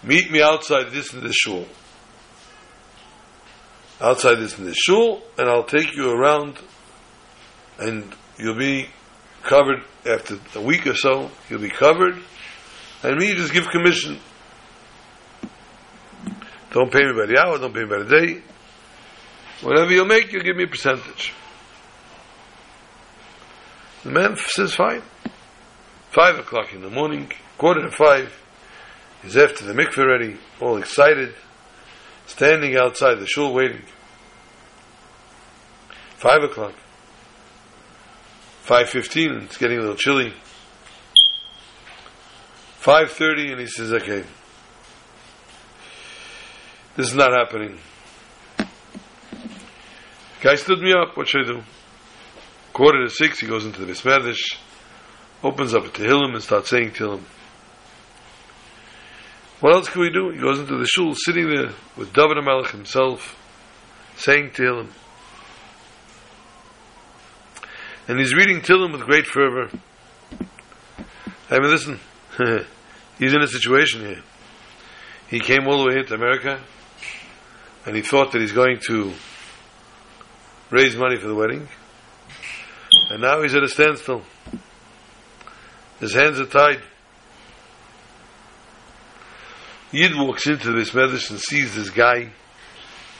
[0.03, 1.65] meet me outside this and this shul.
[4.01, 6.57] Outside this and this shul, and I'll take you around,
[7.79, 8.89] and you'll be
[9.43, 12.17] covered after a week or so, you'll be covered,
[13.01, 14.19] and me just give commission.
[16.71, 18.41] Don't pay me by the hour, don't pay me by the day.
[19.61, 21.33] Whatever you make, you'll give me a percentage.
[24.07, 25.01] The man says, fine.
[26.11, 28.33] Five o'clock in the morning, quarter to five,
[29.21, 31.35] he's after the mikveh ready, all excited,
[32.25, 33.81] standing outside the shul waiting.
[36.15, 36.73] Five o'clock.
[38.61, 40.33] Five fifteen, it's getting a little chilly.
[42.77, 44.23] Five thirty, and he says, okay,
[46.95, 47.77] this is not happening.
[50.39, 51.63] Guy stood me up, what should I do?
[52.77, 54.55] Quarter to six, he goes into the Beis Medrash,
[55.43, 57.23] opens up a Tehillim and starts saying Tehillim.
[59.61, 60.29] What else can we do?
[60.29, 63.35] He goes into the shul, sitting there with David Melech himself,
[64.17, 64.89] saying Tehillim.
[68.07, 69.71] And he's reading Tehillim with great fervor.
[71.49, 71.99] I mean, listen,
[73.17, 74.21] he's in a situation here.
[75.29, 76.61] He came all the way here to America,
[77.87, 79.13] and he thought that he's going to
[80.69, 81.67] raise money for the wedding.
[83.09, 84.23] And now he's at a standstill.
[85.99, 86.81] His hands are tied.
[89.91, 92.29] Yid walks into this medicine and sees this guy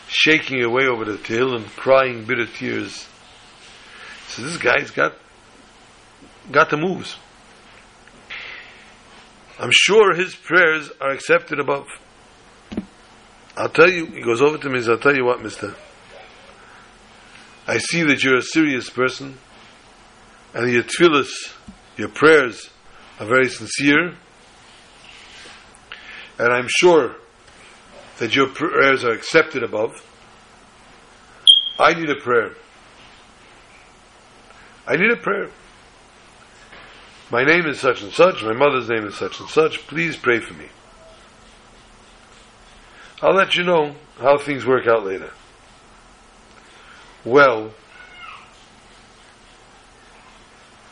[0.10, 3.08] shaking away over the Tehillim, crying bitter tears.
[4.28, 5.14] So this guy's got
[6.52, 7.18] got the moves.
[9.60, 11.88] I'm sure his prayers are accepted above.
[13.56, 15.74] I'll tell you, he goes over to me and says, I'll tell you what, mister.
[17.68, 19.40] I see that you're a serious person
[20.58, 21.54] and your tefillahs,
[21.98, 22.72] your prayers
[23.20, 24.16] are very sincere,
[26.40, 27.16] and I'm sure
[28.18, 30.04] that your prayers are accepted above.
[31.78, 32.54] I need a prayer.
[34.88, 35.52] I need a prayer.
[37.30, 40.40] My name is such and such, my mother's name is such and such, please pray
[40.40, 40.70] for me.
[43.22, 45.30] I'll let you know how things work out later.
[47.24, 47.74] Well,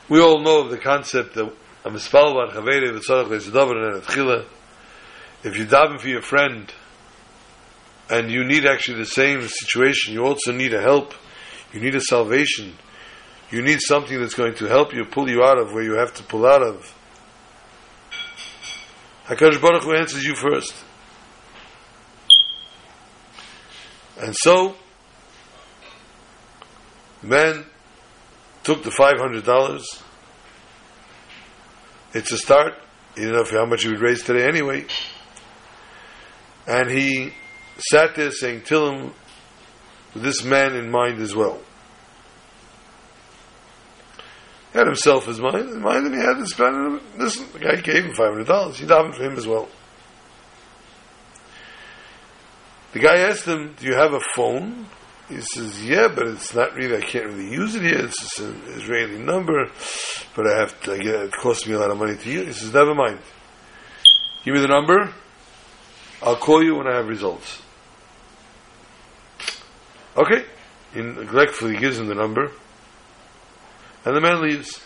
[0.10, 1.52] we all know the concept that
[1.84, 3.32] a mispal bar chavere v'tzorach
[4.08, 4.46] and.
[5.44, 6.72] If you daven for your friend,
[8.10, 11.14] and you need actually the same situation, you also need a help,
[11.74, 12.74] you need a salvation,
[13.52, 16.14] you need something that's going to help you pull you out of where you have
[16.16, 16.94] to pull out of.
[19.26, 20.74] Hakadosh Baruch Hu answers you first,
[24.20, 24.76] and so
[27.24, 27.66] man
[28.66, 30.04] took the five hundred dollars.
[32.14, 32.74] It's a start.
[33.16, 34.86] You know how much he would raise today anyway.
[36.68, 37.32] And he
[37.78, 39.14] sat there saying Tehillim
[40.14, 41.62] with this man in mind as well.
[44.74, 47.02] He had himself his mind in mind, and he had to spend.
[47.18, 48.80] Listen, the guy gave him five hundred dollars.
[48.80, 49.70] He davened for him as well.
[52.94, 54.88] The guy asked him, "Do you have a phone?"
[55.30, 58.06] He says, yeah, but it's not really, I can't really use it here.
[58.06, 59.72] It's just an Israeli number,
[60.36, 62.46] but I have to, I get, it costs me a lot of money to use.
[62.46, 63.20] He says, never mind.
[64.44, 65.12] Give me the number.
[66.22, 67.62] I'll call you when I have results.
[70.16, 70.46] Okay.
[70.94, 72.52] He neglectfully gives him the number.
[74.06, 74.80] And the man leaves.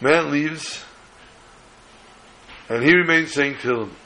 [0.00, 0.84] Man leaves.
[2.68, 3.96] And he remains saying to him,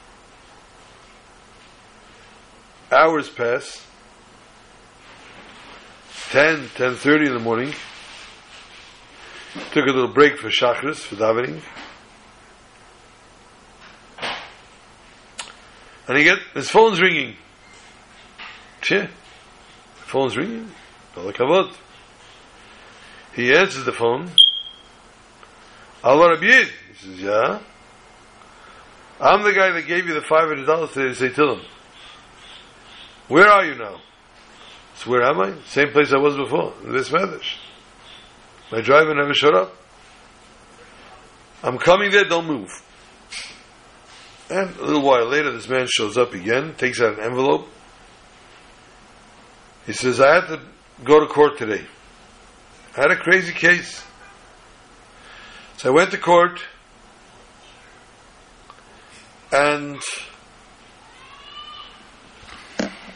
[2.92, 3.84] hours pass.
[6.30, 7.72] 10 10:30 in the morning.
[9.72, 11.60] Took a little break for Shacharis for davening.
[16.08, 17.36] And he get his phone's ringing.
[18.90, 19.08] Yeah
[20.12, 20.70] phone's ringing.
[21.16, 21.74] All kavod.
[23.34, 24.30] He answers the phone.
[26.04, 27.60] Allah Rabbi he says yeah.
[29.18, 31.60] I'm the guy that gave you the $500 today to say to them
[33.32, 33.98] where are you now?
[34.96, 35.54] So where am I?
[35.64, 37.56] Same place I was before, in this Medrash.
[38.70, 39.74] My driver never showed up.
[41.62, 42.68] I'm coming there, don't move.
[44.50, 47.68] And a little while later, this man shows up again, takes out an envelope.
[49.86, 50.60] He says, I had to
[51.02, 51.86] go to court today.
[52.98, 54.04] I had a crazy case.
[55.78, 56.60] So I went to court,
[59.50, 60.02] and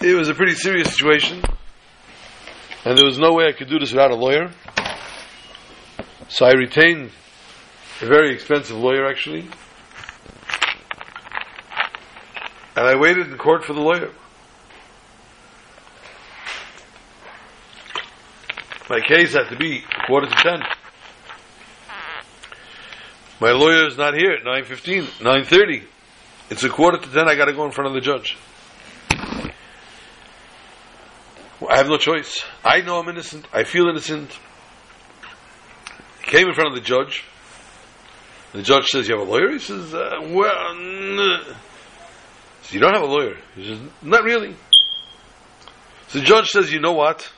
[0.00, 1.42] it was a pretty serious situation,
[2.84, 4.50] and there was no way I could do this without a lawyer.
[6.28, 7.10] So I retained
[8.00, 9.48] a very expensive lawyer, actually,
[12.76, 14.12] and I waited in court for the lawyer.
[18.88, 20.60] My case had to be quarter to ten.
[23.40, 25.84] My lawyer is not here at 9.15, 9.30.
[26.48, 28.36] It's a quarter to ten, I gotta go in front of the judge.
[31.68, 32.44] I have no choice.
[32.64, 33.46] I know I'm innocent.
[33.52, 34.38] I feel innocent.
[36.24, 37.24] He came in front of the judge.
[38.52, 39.52] The judge says, you have a lawyer?
[39.52, 41.54] He says, uh, well, n-.
[42.62, 43.36] Says, you don't have a lawyer.
[43.54, 44.56] He says, not really.
[46.08, 47.30] So the judge says, you know what?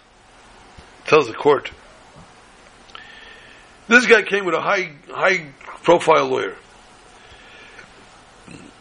[1.07, 1.71] Tells the court.
[3.89, 5.53] This guy came with a high, high
[5.83, 6.57] profile lawyer.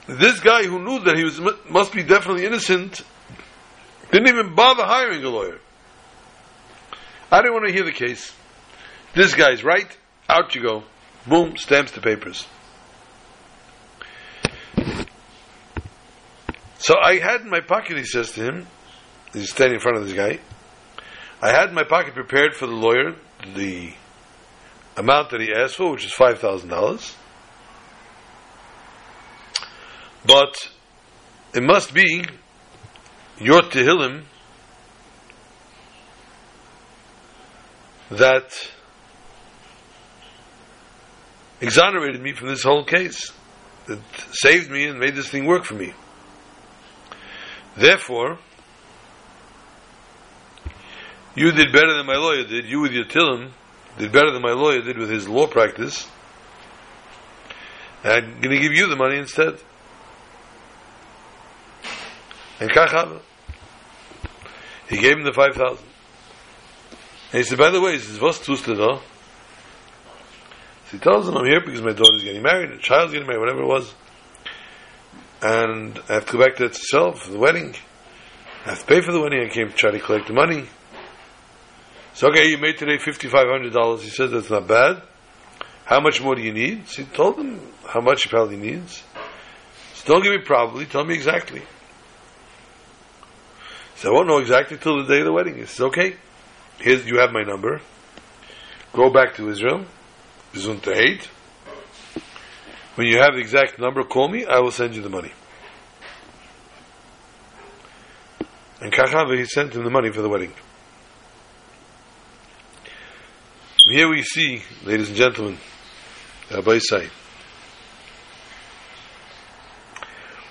[0.07, 1.39] This guy who knew that he was
[1.69, 3.01] must be definitely innocent
[4.11, 5.59] didn't even bother hiring a lawyer.
[7.31, 8.33] I didn't want to hear the case.
[9.13, 9.87] This guy's right.
[10.29, 10.83] Out you go.
[11.25, 12.45] Boom, stamps the papers.
[16.79, 18.67] So I had in my pocket, he says to him,
[19.33, 20.39] he's standing in front of this guy.
[21.41, 23.15] I had in my pocket prepared for the lawyer
[23.55, 23.93] the
[24.95, 27.15] amount that he asked for, which is $5,000.
[30.25, 30.71] But
[31.53, 32.25] it must be
[33.39, 34.23] your Tehillim
[38.09, 38.51] that
[41.61, 43.31] exonerated me from this whole case,
[43.87, 43.99] that
[44.31, 45.93] saved me and made this thing work for me.
[47.75, 48.39] Therefore,
[51.35, 52.65] you did better than my lawyer did.
[52.65, 53.51] You with your Tehillim
[53.97, 56.07] did better than my lawyer did with his law practice.
[58.03, 59.59] I'm going to give you the money instead.
[62.59, 63.21] And kach
[64.89, 65.85] He gave him the 5,000.
[67.31, 68.99] And he said, by the way, he says, tust du da?
[70.87, 73.41] So he tells him, I'm here because my daughter's getting married, a child's getting married,
[73.41, 73.93] whatever it was.
[75.41, 77.75] And I have to go back to itself for the wedding.
[78.65, 79.41] I have to pay for the wedding.
[79.41, 80.65] I came to try to collect the money.
[82.13, 83.99] So, okay, you made today $5,500.
[83.99, 85.03] He says, that's not bad.
[85.85, 86.87] How much more do you need?
[86.87, 89.03] So he told him how much he probably needs.
[89.93, 91.61] So don't give me probably, tell me exactly.
[93.97, 95.55] So I won't know exactly till the day of the wedding.
[95.55, 96.15] He says, okay,
[96.77, 97.81] here's, you have my number.
[98.93, 99.85] Go back to Israel.
[100.53, 101.29] eight.
[102.93, 104.45] When you have the exact number, call me.
[104.45, 105.31] I will send you the money.
[108.79, 110.53] And Kachava, he sent him the money for the wedding.
[113.89, 115.57] Here we see, ladies and gentlemen,
[116.51, 117.09] Rabbi say,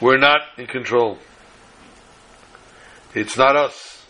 [0.01, 1.19] we're not in control.
[3.17, 4.05] It's not us.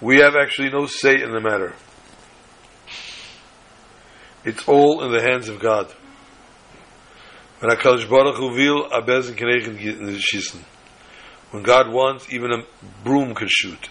[0.00, 1.74] We have actually no say in the matter.
[4.44, 5.92] It's all in the hands of God.
[7.58, 7.72] When
[11.64, 12.62] God wants, even a
[13.02, 13.90] broom can shoot.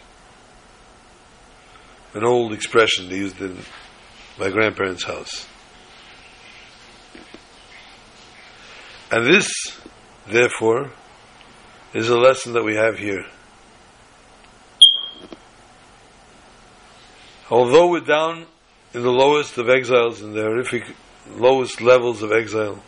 [2.13, 3.57] An old expression they used in
[4.39, 5.45] my grandparents' house.
[9.11, 9.51] And this,
[10.27, 10.93] therefore,
[11.95, 13.25] is a lesson that we have here.
[17.49, 18.47] Although we're down
[18.93, 20.83] in the lowest of exiles, in the horrific
[21.37, 22.83] lowest levels of exile,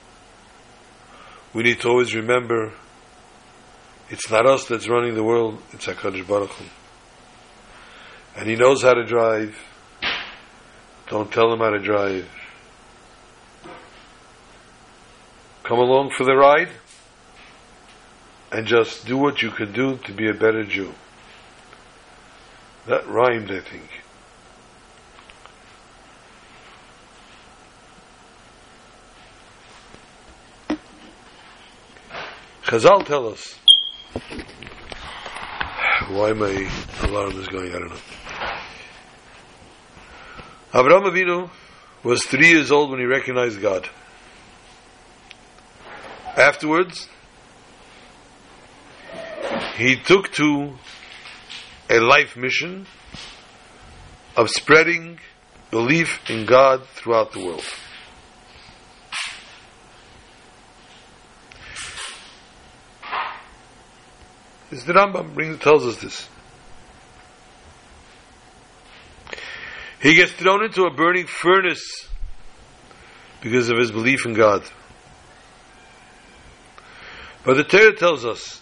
[1.53, 2.73] we need to always remember
[4.09, 6.65] it's not us that's running the world, it's HaKadosh Baruch Hu.
[8.35, 9.57] And He knows how to drive.
[11.09, 12.29] Don't tell Him how to drive.
[15.63, 16.69] Come along for the ride
[18.51, 20.93] and just do what you can do to be a better Jew.
[22.87, 23.89] That rhymed, I think.
[32.63, 33.55] Chazal tell us
[36.09, 36.69] why my
[37.03, 37.69] alarm is going.
[37.73, 37.95] I don't know.
[40.73, 41.49] Abraham Avinu
[42.03, 43.89] was three years old when he recognized God.
[46.35, 47.07] Afterwards,
[49.77, 50.73] he took to
[51.87, 52.87] a life mission
[54.35, 55.19] of spreading
[55.69, 57.63] belief in God throughout the world.
[64.71, 66.27] This the Rambam brings, tells us this.
[70.01, 72.07] He gets thrown into a burning furnace
[73.41, 74.63] because of his belief in God.
[77.45, 78.61] But the Torah tells us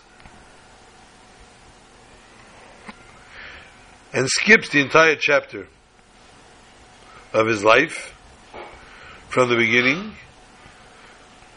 [4.16, 5.68] and skips the entire chapter
[7.34, 8.16] of his life
[9.28, 10.14] from the beginning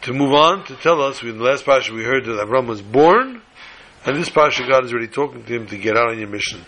[0.03, 2.83] to move on to tell us, in the last Pasha we heard that Avram was
[2.83, 3.41] born,
[4.05, 6.65] and this Pasha God is already talking to him to get out on your mission.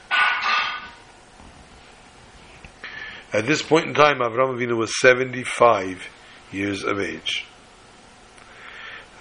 [3.33, 6.09] At this point in time, Avram Avinu was 75
[6.53, 7.47] years of age.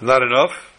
[0.00, 0.69] Not enough.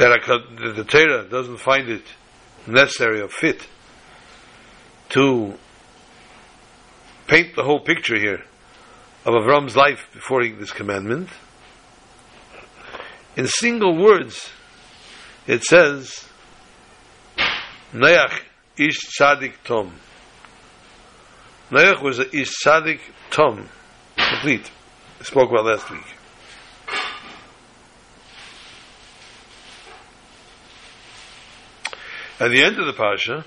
[0.00, 0.22] That
[0.76, 2.04] the Torah doesn't find it
[2.66, 3.66] necessary or fit
[5.10, 5.52] to
[7.26, 8.42] paint the whole picture here
[9.26, 11.28] of Avram's life before this commandment.
[13.36, 14.48] In single words,
[15.46, 16.24] it says,
[17.92, 18.40] Noach
[18.78, 19.92] ish tzadik tom.
[21.70, 23.68] Noach was a ish tzadik tom,
[24.16, 24.70] complete.
[25.20, 26.06] I spoke about last week.
[32.40, 33.44] At the end of the Pasha,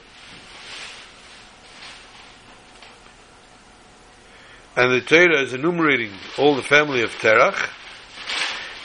[4.76, 7.70] and the Torah is enumerating all the family of Terach,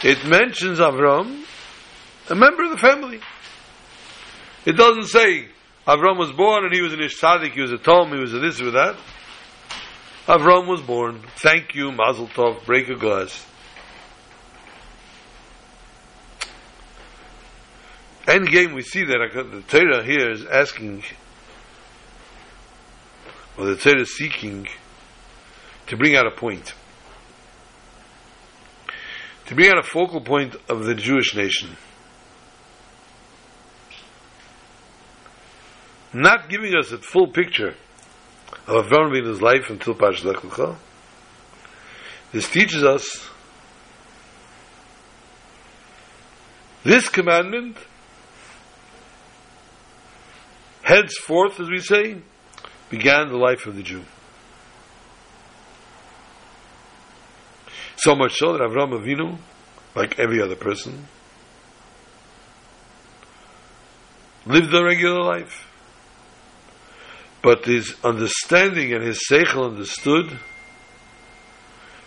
[0.03, 1.45] it mentions Avram,
[2.31, 3.21] a member of the family.
[4.65, 5.49] It doesn't say
[5.87, 7.21] Avram was born and he was an Ish
[7.53, 8.97] he was a Tom, he was a this or that.
[10.27, 11.23] Avram was born.
[11.37, 13.45] Thank you, Mazel Tov, break a glass.
[18.29, 21.03] End game, we see that the Torah here is asking,
[23.57, 24.69] or the Torah is seeking
[25.87, 26.75] to bring out a point.
[29.47, 31.77] To bring out a focal point of the Jewish nation.
[36.13, 37.75] not giving us a full picture
[38.67, 40.77] of Avram Avinu's life until Lecha.
[42.33, 43.29] This teaches us
[46.85, 47.77] this commandment
[50.89, 52.17] henceforth, as we say,
[52.91, 54.05] began the life of the Jew.
[57.97, 59.39] So much so that Avram Avinu,
[59.95, 61.07] like every other person,
[64.47, 65.69] lived a regular life
[67.43, 70.39] but his understanding and his seichel understood,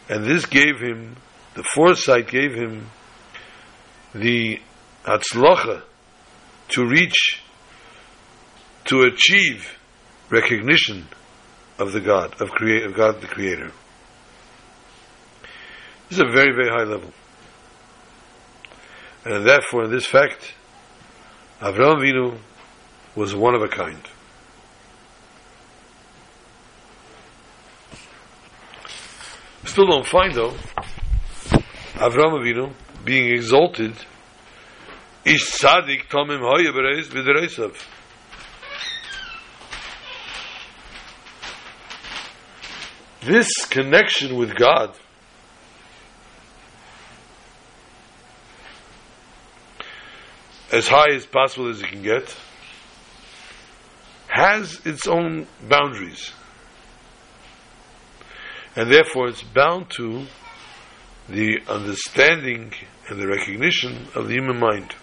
[0.10, 1.16] and this gave him,
[1.56, 2.90] the foresight gave him
[4.14, 4.60] the
[5.06, 5.84] atzlocha
[6.70, 7.42] to reach,
[8.92, 9.80] to achieve
[10.30, 11.08] recognition
[11.80, 13.72] of the God, of, create, of God the Creator.
[16.10, 17.10] This is a very, very high level.
[19.24, 20.54] And therefore, in this fact,
[21.62, 22.38] Avraham Vinu
[23.16, 24.02] was one of a kind.
[29.64, 30.52] Still don't find though
[31.94, 32.74] Avram Avinu
[33.06, 33.94] being exalted
[35.24, 37.74] is tzaddik tomim hoya bereis b'dereisav.
[43.22, 44.96] This connection with God.
[50.72, 52.36] As high as possible as it can get.
[54.28, 56.32] Has its own boundaries.
[58.76, 60.26] And therefore it's bound to
[61.30, 62.74] the understanding
[63.08, 64.96] and the recognition of the human mind.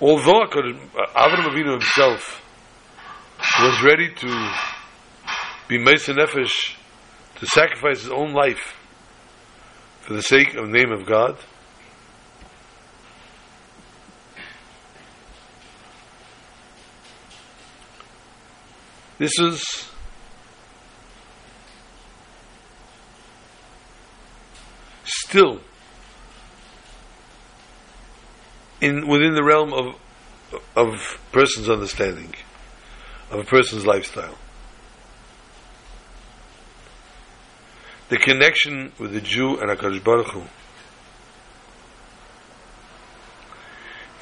[0.00, 2.43] Although Avram Avinu himself
[3.60, 4.54] was ready to
[5.68, 6.74] be Mesa Nefesh,
[7.36, 8.76] to sacrifice his own life
[10.02, 11.38] for the sake of the name of God,
[19.16, 19.88] This is
[25.04, 25.60] still
[28.80, 29.94] in within the realm of
[30.76, 32.34] of person's understanding,
[33.30, 34.36] of a person's lifestyle.
[38.08, 40.42] The connection with the Jew and Hakadosh Baruch Hu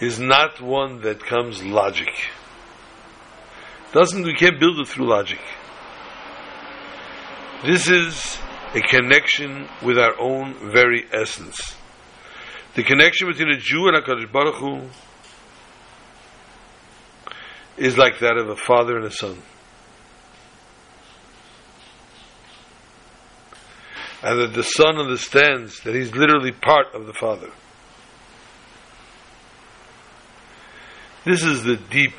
[0.01, 2.09] is not one that comes logic.
[3.93, 5.41] Doesn't we can't build it through logic.
[7.65, 8.39] This is
[8.75, 11.77] a connection with our own very essence.
[12.75, 14.89] The connection between a Jew and HaKadosh Baruch Hu
[17.83, 19.43] is like that of a father and a son.
[24.23, 27.51] And that the son understands that he's literally part of the father.
[31.25, 32.15] This is the deep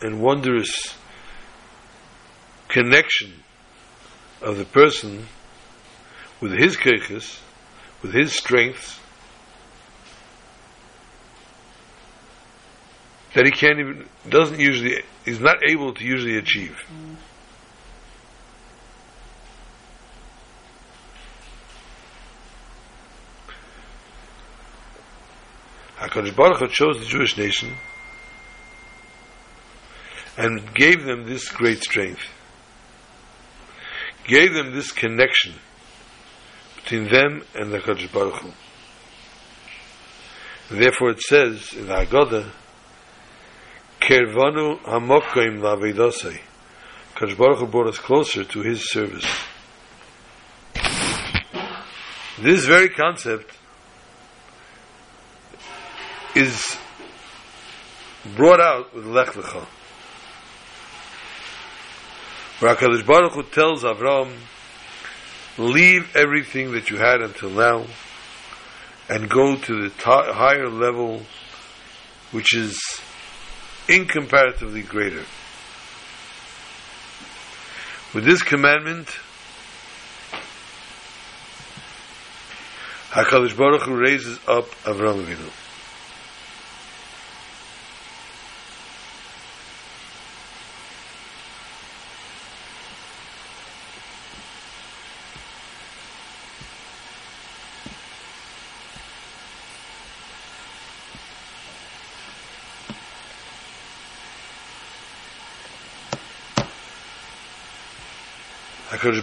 [0.00, 0.94] and wondrous
[2.68, 3.42] connection
[4.40, 5.26] of the person
[6.40, 7.40] with his keiches,
[8.00, 8.99] with his strength
[13.34, 16.76] that he can't even doesn't usually is not able to usually achieve.
[25.98, 27.76] HaKadosh Baruch Hu chose the Jewish nation
[30.36, 32.22] and gave them this great strength.
[34.26, 35.54] Gave them this connection
[36.76, 38.52] between them and the HaKadosh Baruch Hu.
[40.70, 42.50] Therefore it says in the Haggadah,
[44.00, 46.40] Kervanu hamokoim lavedosei.
[47.14, 49.26] HaKadosh Baruch Hu brought us closer to His service.
[52.38, 53.54] This very concept
[56.34, 56.78] is
[58.36, 59.66] brought out with Lech Lecha.
[62.60, 64.32] Where HaKadosh Baruch Hu tells Avram,
[65.58, 67.84] leave everything that you had until now
[69.10, 71.22] and go to the higher level
[72.30, 72.78] which is
[73.88, 75.24] incomparatively greater.
[78.14, 79.08] With this commandment,
[83.10, 85.69] HaKadosh Baruch Hu raises up Avram Avinu.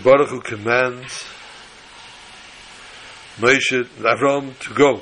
[0.04, 1.24] Baruch Hu commands
[3.38, 5.02] Moshe, Avram to go.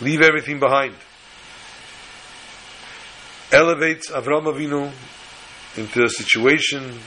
[0.00, 0.94] Leave everything behind.
[3.50, 4.92] Elevates Avram Avinu
[5.76, 7.00] into a situation,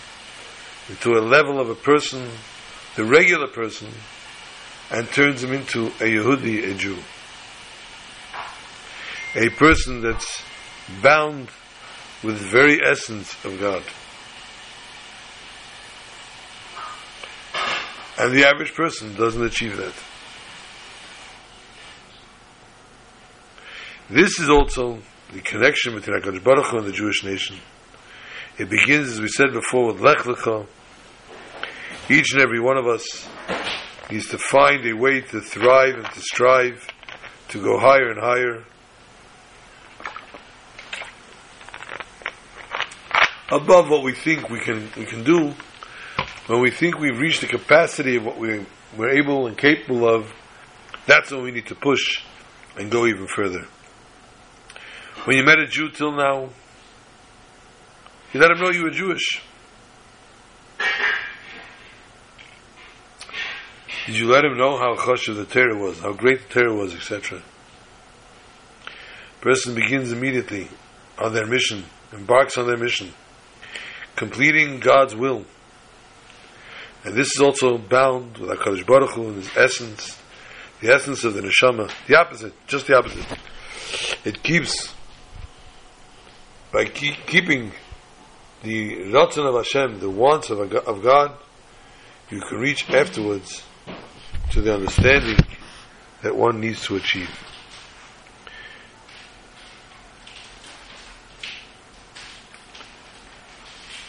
[0.90, 2.28] into a level of a person,
[2.96, 3.90] the regular person,
[4.90, 6.98] and turns him into a Yehudi, a Jew.
[9.36, 10.42] A person that's
[11.04, 11.50] bound
[12.24, 13.84] with the very essence of God.
[18.20, 19.94] And the average person doesn't achieve that.
[24.10, 25.00] This is also
[25.34, 27.58] the connection between HaKadosh Baruch Hu and the Jewish nation.
[28.58, 30.66] It begins, as we said before, with Lech Lecha.
[32.10, 33.28] Each and every one of us
[34.10, 36.88] needs to find a way to thrive and to strive,
[37.50, 38.64] to go higher and higher.
[43.52, 45.54] Above what we think we can we can do,
[46.48, 48.66] when we think we've reached the capacity of what we,
[48.98, 50.34] we're able and capable of,
[51.06, 52.24] that's when we need to push
[52.78, 53.66] and go even further.
[55.26, 56.50] When you met a Jew till now,
[58.34, 59.42] you let him know you were Jewish.
[64.06, 66.96] Did you let him know how chashuv the Torah was, how great the Torah was,
[66.96, 67.42] etc.?
[69.42, 70.70] Person begins immediately
[71.20, 71.84] on their mission,
[72.14, 73.14] embarks on their mission,
[74.16, 75.46] completing God's will.
[77.08, 80.22] And this is also bound with HaKadosh Baruch Hu in his essence,
[80.82, 83.26] the essence of the neshama, the opposite, just the opposite.
[84.26, 84.94] It keeps,
[86.74, 87.72] by keep, keeping
[88.62, 91.32] the ratzon of Hashem, the wants of, of God,
[92.30, 93.64] you can reach afterwards
[94.52, 95.38] to the understanding
[96.24, 97.30] that one needs to achieve.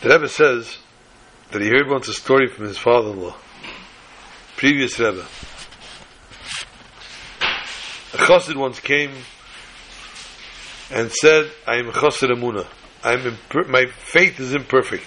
[0.03, 0.79] The Rebbe says,
[1.51, 3.35] that he heard once a story from his father-in-law,
[4.57, 5.25] previous Rebbe.
[7.41, 9.13] A chassid once came
[10.91, 12.67] and said, I am chassid amuna.
[13.03, 15.07] I'm imper- my faith is imperfect.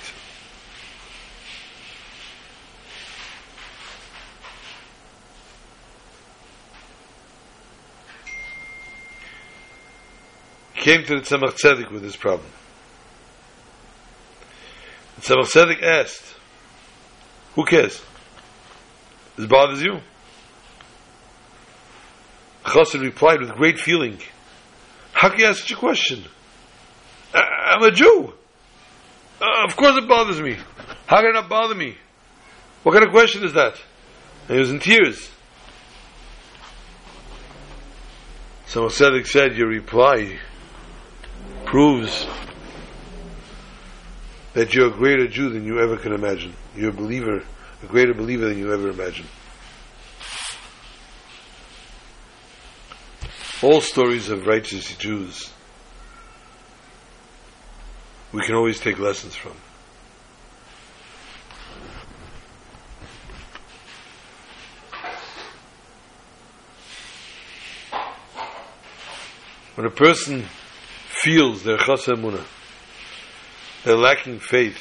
[10.75, 12.49] Came to the Tzemach Tzedek with this problem.
[15.21, 16.35] The Tzemach Tzedek asked,
[17.53, 18.01] who cares?
[19.37, 19.99] This bothers you?
[22.63, 24.19] Chassid replied with great feeling,
[25.11, 26.25] How can you ask such a question?
[27.33, 28.33] I- am a Jew.
[29.41, 30.57] Uh, of course it bothers me.
[31.07, 31.97] How can it not bother me?
[32.83, 33.75] What kind of question is that?
[34.47, 35.29] And he was in tears.
[38.67, 40.39] So Tzedek said, Your reply
[41.65, 42.25] proves
[44.53, 46.53] that you're a greater Jew than you ever can imagine.
[46.75, 47.43] You're a believer,
[47.81, 49.29] a greater believer than you ever imagined.
[53.61, 55.51] All stories of righteous Jews
[58.31, 59.53] we can always take lessons from.
[69.75, 70.45] When a person
[71.09, 72.45] feels their chaser emunah,
[73.83, 74.77] they're lacking faith,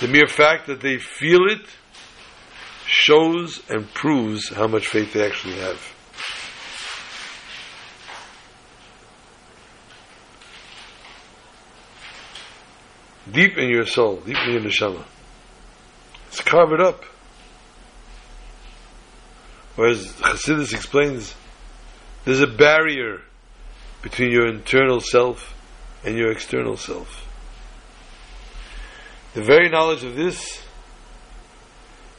[0.00, 1.66] the mere fact that they feel it
[2.86, 5.80] shows and proves how much faith they actually have.
[13.30, 15.04] Deep in your soul, deep in your neshama.
[16.28, 17.04] It's carved up.
[19.76, 21.34] Whereas Chassidus explains,
[22.24, 23.22] there's a barrier
[24.02, 25.54] between your internal self
[26.04, 27.29] and your external self.
[29.34, 30.60] The very knowledge of this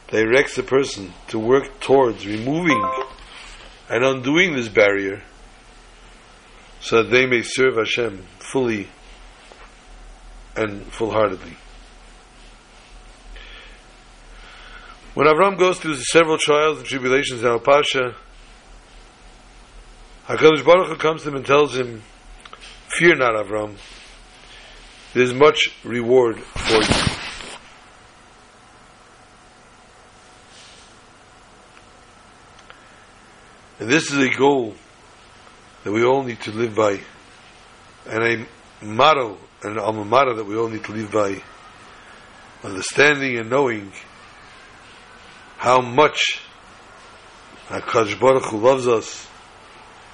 [0.08, 2.82] directs a person to work towards removing
[3.90, 5.22] and undoing this barrier
[6.80, 8.88] so that they may serve Hashem fully
[10.56, 11.56] and full-heartedly.
[15.14, 18.14] When Avram goes through several trials and tribulations in Al Pasha,
[20.26, 22.02] HaKadosh Baruch Hu comes to him and tells him,
[22.88, 23.76] Fear not, Avram.
[25.14, 27.12] There's much reward for you.
[33.78, 34.74] And this is a goal
[35.84, 37.00] that we all need to live by,
[38.08, 41.42] and a motto, an alma mater that we all need to live by,
[42.64, 43.92] understanding and knowing
[45.58, 46.40] how much
[47.66, 49.26] HaKadosh Baruch Hu loves us,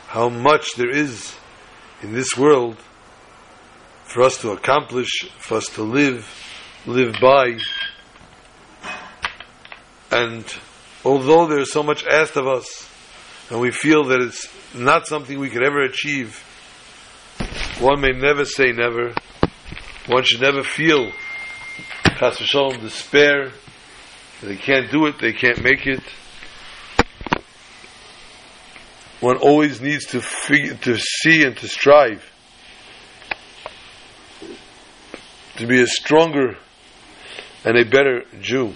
[0.08, 1.34] how much there is
[2.02, 2.76] in this world
[4.08, 6.26] for us to accomplish, for us to live,
[6.86, 7.58] live by.
[10.10, 10.44] And
[11.04, 12.90] although there is so much asked of us,
[13.50, 16.42] and we feel that it's not something we could ever achieve,
[17.80, 19.12] one may never say never.
[20.06, 21.12] One should never feel
[22.18, 23.52] v'sholom despair
[24.42, 26.02] they can't do it, they can't make it.
[29.20, 32.24] One always needs to to see and to strive
[35.58, 36.56] to be a stronger
[37.64, 38.72] and a better Jew.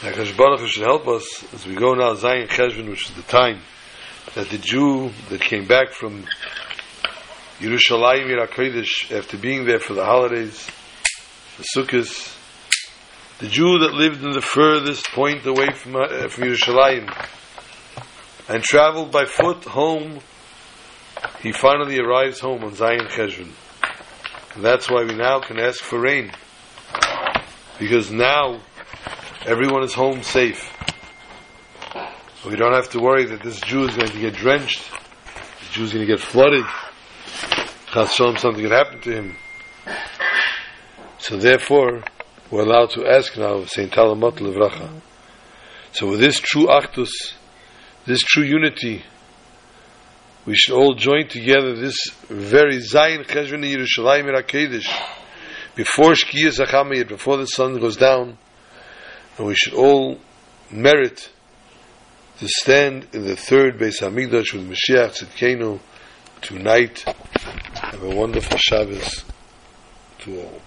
[0.00, 3.60] Hakadosh Baruch should help us as we go now Zayin Cheshvan, which is the time
[4.34, 6.24] that the Jew that came back from
[7.58, 10.66] Yerushalayim Yirakodesh after being there for the holidays
[11.58, 12.38] the Sukkot,
[13.40, 17.28] the Jew that lived in the furthest point away from, uh, from Yerushalayim
[18.48, 20.20] and traveled by foot home,
[21.42, 23.50] he finally arrives home on Zayin Cheshvan.
[24.54, 26.32] And that's why we now can ask for rain.
[27.78, 28.60] Because now
[29.46, 30.70] everyone is home safe.
[32.46, 34.82] We don't have to worry that this Jew is going to get drenched.
[34.90, 36.64] The Jew is going to get flooded.
[37.92, 39.36] Chas something could happen to him.
[41.18, 42.02] So therefore,
[42.50, 45.00] we're allowed to ask now of Saint Talamot Levracha.
[45.92, 47.10] So with this true achdus,
[48.06, 49.04] this true unity,
[50.46, 51.96] we should all join together this
[52.28, 54.88] very Zayin Cheshvan Yerushalayim Irakedesh
[55.74, 58.38] before Shkiyas Achamayit, before the sun goes down,
[59.36, 60.18] and we should all
[60.70, 61.30] merit
[62.38, 65.78] to stand in the third Beis Hamikdash with Mashiach Tzidkenu
[66.40, 67.04] tonight.
[67.74, 69.24] Have a wonderful Shabbos
[70.20, 70.62] to all.